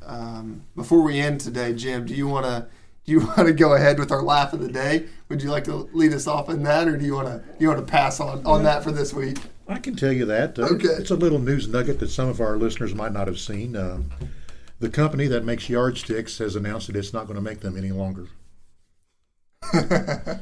Um, 0.05 0.63
before 0.75 1.01
we 1.03 1.19
end 1.19 1.39
today, 1.41 1.73
Jim, 1.73 2.05
do 2.05 2.15
you 2.15 2.27
want 2.27 2.45
to 2.45 2.67
do 3.05 3.11
you 3.11 3.19
want 3.27 3.47
to 3.47 3.53
go 3.53 3.73
ahead 3.73 3.99
with 3.99 4.11
our 4.11 4.23
laugh 4.23 4.53
of 4.53 4.59
the 4.59 4.67
day? 4.71 5.05
Would 5.29 5.43
you 5.43 5.51
like 5.51 5.65
to 5.65 5.87
lead 5.93 6.13
us 6.13 6.25
off 6.27 6.49
in 6.49 6.63
that, 6.63 6.87
or 6.87 6.97
do 6.97 7.05
you 7.05 7.13
want 7.13 7.27
to 7.27 7.43
you 7.59 7.67
want 7.67 7.79
to 7.79 7.85
pass 7.85 8.19
on 8.19 8.45
on 8.45 8.63
that 8.63 8.83
for 8.83 8.91
this 8.91 9.13
week? 9.13 9.37
I 9.67 9.77
can 9.79 9.95
tell 9.95 10.11
you 10.13 10.25
that. 10.25 10.57
Uh, 10.57 10.63
Okay. 10.73 10.87
It's 10.87 11.11
a 11.11 11.15
little 11.15 11.39
news 11.39 11.67
nugget 11.67 11.99
that 11.99 12.09
some 12.09 12.27
of 12.27 12.41
our 12.41 12.57
listeners 12.57 12.95
might 12.95 13.11
not 13.13 13.27
have 13.27 13.39
seen. 13.39 13.75
Uh, 13.75 13.99
the 14.79 14.89
company 14.89 15.27
that 15.27 15.43
makes 15.43 15.69
yardsticks 15.69 16.37
has 16.39 16.55
announced 16.55 16.87
that 16.87 16.95
it's 16.95 17.13
not 17.13 17.25
going 17.25 17.35
to 17.35 17.41
make 17.41 17.61
them 17.61 17.77
any 17.77 17.91
longer. 17.91 18.27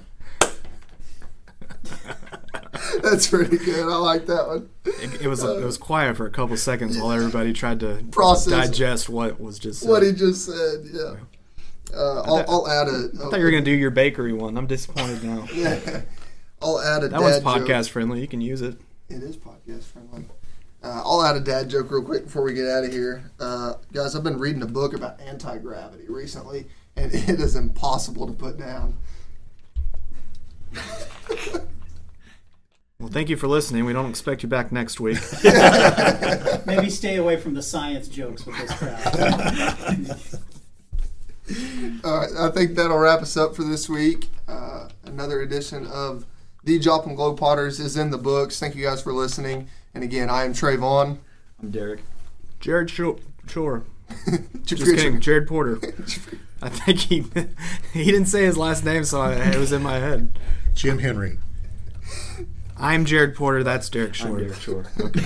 That's 3.01 3.27
pretty 3.27 3.57
good. 3.57 3.87
I 3.87 3.97
like 3.97 4.25
that 4.27 4.47
one. 4.47 4.69
It, 4.85 5.21
it 5.23 5.27
was 5.27 5.43
it 5.43 5.63
was 5.63 5.77
quiet 5.77 6.17
for 6.17 6.25
a 6.25 6.29
couple 6.31 6.57
seconds 6.57 6.97
while 6.97 7.11
everybody 7.11 7.53
tried 7.53 7.79
to 7.81 8.03
Process. 8.11 8.51
digest 8.69 9.09
what 9.09 9.39
was 9.39 9.59
just 9.59 9.81
said. 9.81 9.89
What 9.89 10.03
he 10.03 10.11
just 10.11 10.45
said, 10.45 10.85
yeah. 10.91 11.15
Uh, 11.93 12.21
I'll, 12.21 12.45
I'll 12.47 12.67
add 12.67 12.87
a. 12.87 13.09
I 13.13 13.29
thought 13.29 13.37
you 13.37 13.45
were 13.45 13.51
gonna 13.51 13.63
do 13.63 13.71
your 13.71 13.91
bakery 13.91 14.33
one. 14.33 14.57
I'm 14.57 14.67
disappointed 14.67 15.23
now. 15.23 15.47
Yeah, 15.53 16.01
I'll 16.61 16.79
add 16.79 17.03
it. 17.03 17.11
That 17.11 17.21
one's 17.21 17.37
dad 17.39 17.43
joke. 17.43 17.67
podcast 17.67 17.89
friendly. 17.89 18.21
You 18.21 18.27
can 18.27 18.41
use 18.41 18.61
it. 18.61 18.77
It 19.09 19.21
is 19.21 19.37
podcast 19.37 19.83
friendly. 19.83 20.25
Uh, 20.85 21.01
I'll 21.03 21.23
add 21.23 21.35
a 21.35 21.39
dad 21.39 21.67
joke 21.67 21.89
real 21.89 22.03
quick 22.03 22.25
before 22.25 22.43
we 22.43 22.53
get 22.53 22.69
out 22.69 22.83
of 22.83 22.91
here. 22.91 23.31
Uh, 23.39 23.73
guys, 23.91 24.15
I've 24.15 24.23
been 24.23 24.37
reading 24.37 24.61
a 24.61 24.67
book 24.67 24.93
about 24.93 25.19
anti 25.19 25.57
gravity 25.57 26.05
recently, 26.07 26.67
and 26.95 27.11
it 27.15 27.39
is 27.39 27.55
impossible 27.55 28.27
to 28.27 28.33
put 28.33 28.59
down. 28.59 28.95
Well, 32.99 33.09
thank 33.09 33.29
you 33.29 33.35
for 33.35 33.47
listening. 33.47 33.83
We 33.85 33.93
don't 33.93 34.09
expect 34.09 34.43
you 34.43 34.49
back 34.49 34.71
next 34.71 34.99
week. 34.99 35.17
Maybe 36.65 36.91
stay 36.91 37.15
away 37.15 37.37
from 37.37 37.55
the 37.55 37.63
science 37.63 38.07
jokes 38.07 38.45
with 38.45 38.55
this 38.57 38.71
crowd. 38.73 39.01
All 42.05 42.19
right, 42.19 42.31
I 42.39 42.51
think 42.51 42.75
that'll 42.75 42.97
wrap 42.97 43.21
us 43.21 43.35
up 43.35 43.55
for 43.55 43.63
this 43.63 43.89
week. 43.89 44.29
Uh, 44.47 44.89
another 45.03 45.41
edition 45.41 45.87
of 45.87 46.25
the 46.63 46.77
Joplin 46.77 47.17
Globepodders 47.17 47.79
is 47.79 47.97
in 47.97 48.11
the 48.11 48.17
books. 48.19 48.59
Thank 48.59 48.75
you 48.75 48.83
guys 48.83 49.01
for 49.01 49.13
listening. 49.13 49.67
And 49.95 50.03
again, 50.03 50.29
I 50.29 50.43
am 50.43 50.53
Trey 50.53 50.75
Vaughan. 50.75 51.19
I'm 51.63 51.71
Derek. 51.71 52.01
Jared 52.59 52.89
Shore. 52.89 53.17
Shore. 53.47 53.85
Just 54.63 54.83
kidding. 54.83 55.21
Jared 55.21 55.47
Porter. 55.47 55.79
I 56.61 56.69
think 56.69 56.99
he 56.99 57.21
he 57.93 58.03
didn't 58.03 58.25
say 58.25 58.43
his 58.43 58.57
last 58.57 58.83
name, 58.83 59.05
so 59.05 59.21
I, 59.21 59.33
it 59.35 59.57
was 59.57 59.71
in 59.71 59.81
my 59.81 59.99
head. 59.99 60.37
Jim 60.73 60.99
Henry. 60.99 61.39
I'm 62.77 63.05
Jared 63.05 63.35
Porter. 63.35 63.63
That's 63.63 63.89
Derek 63.89 64.09
I'm 64.09 64.13
Short. 64.13 64.39
Derek 64.39 64.55
Shore. 64.55 64.85
Okay. 64.99 65.21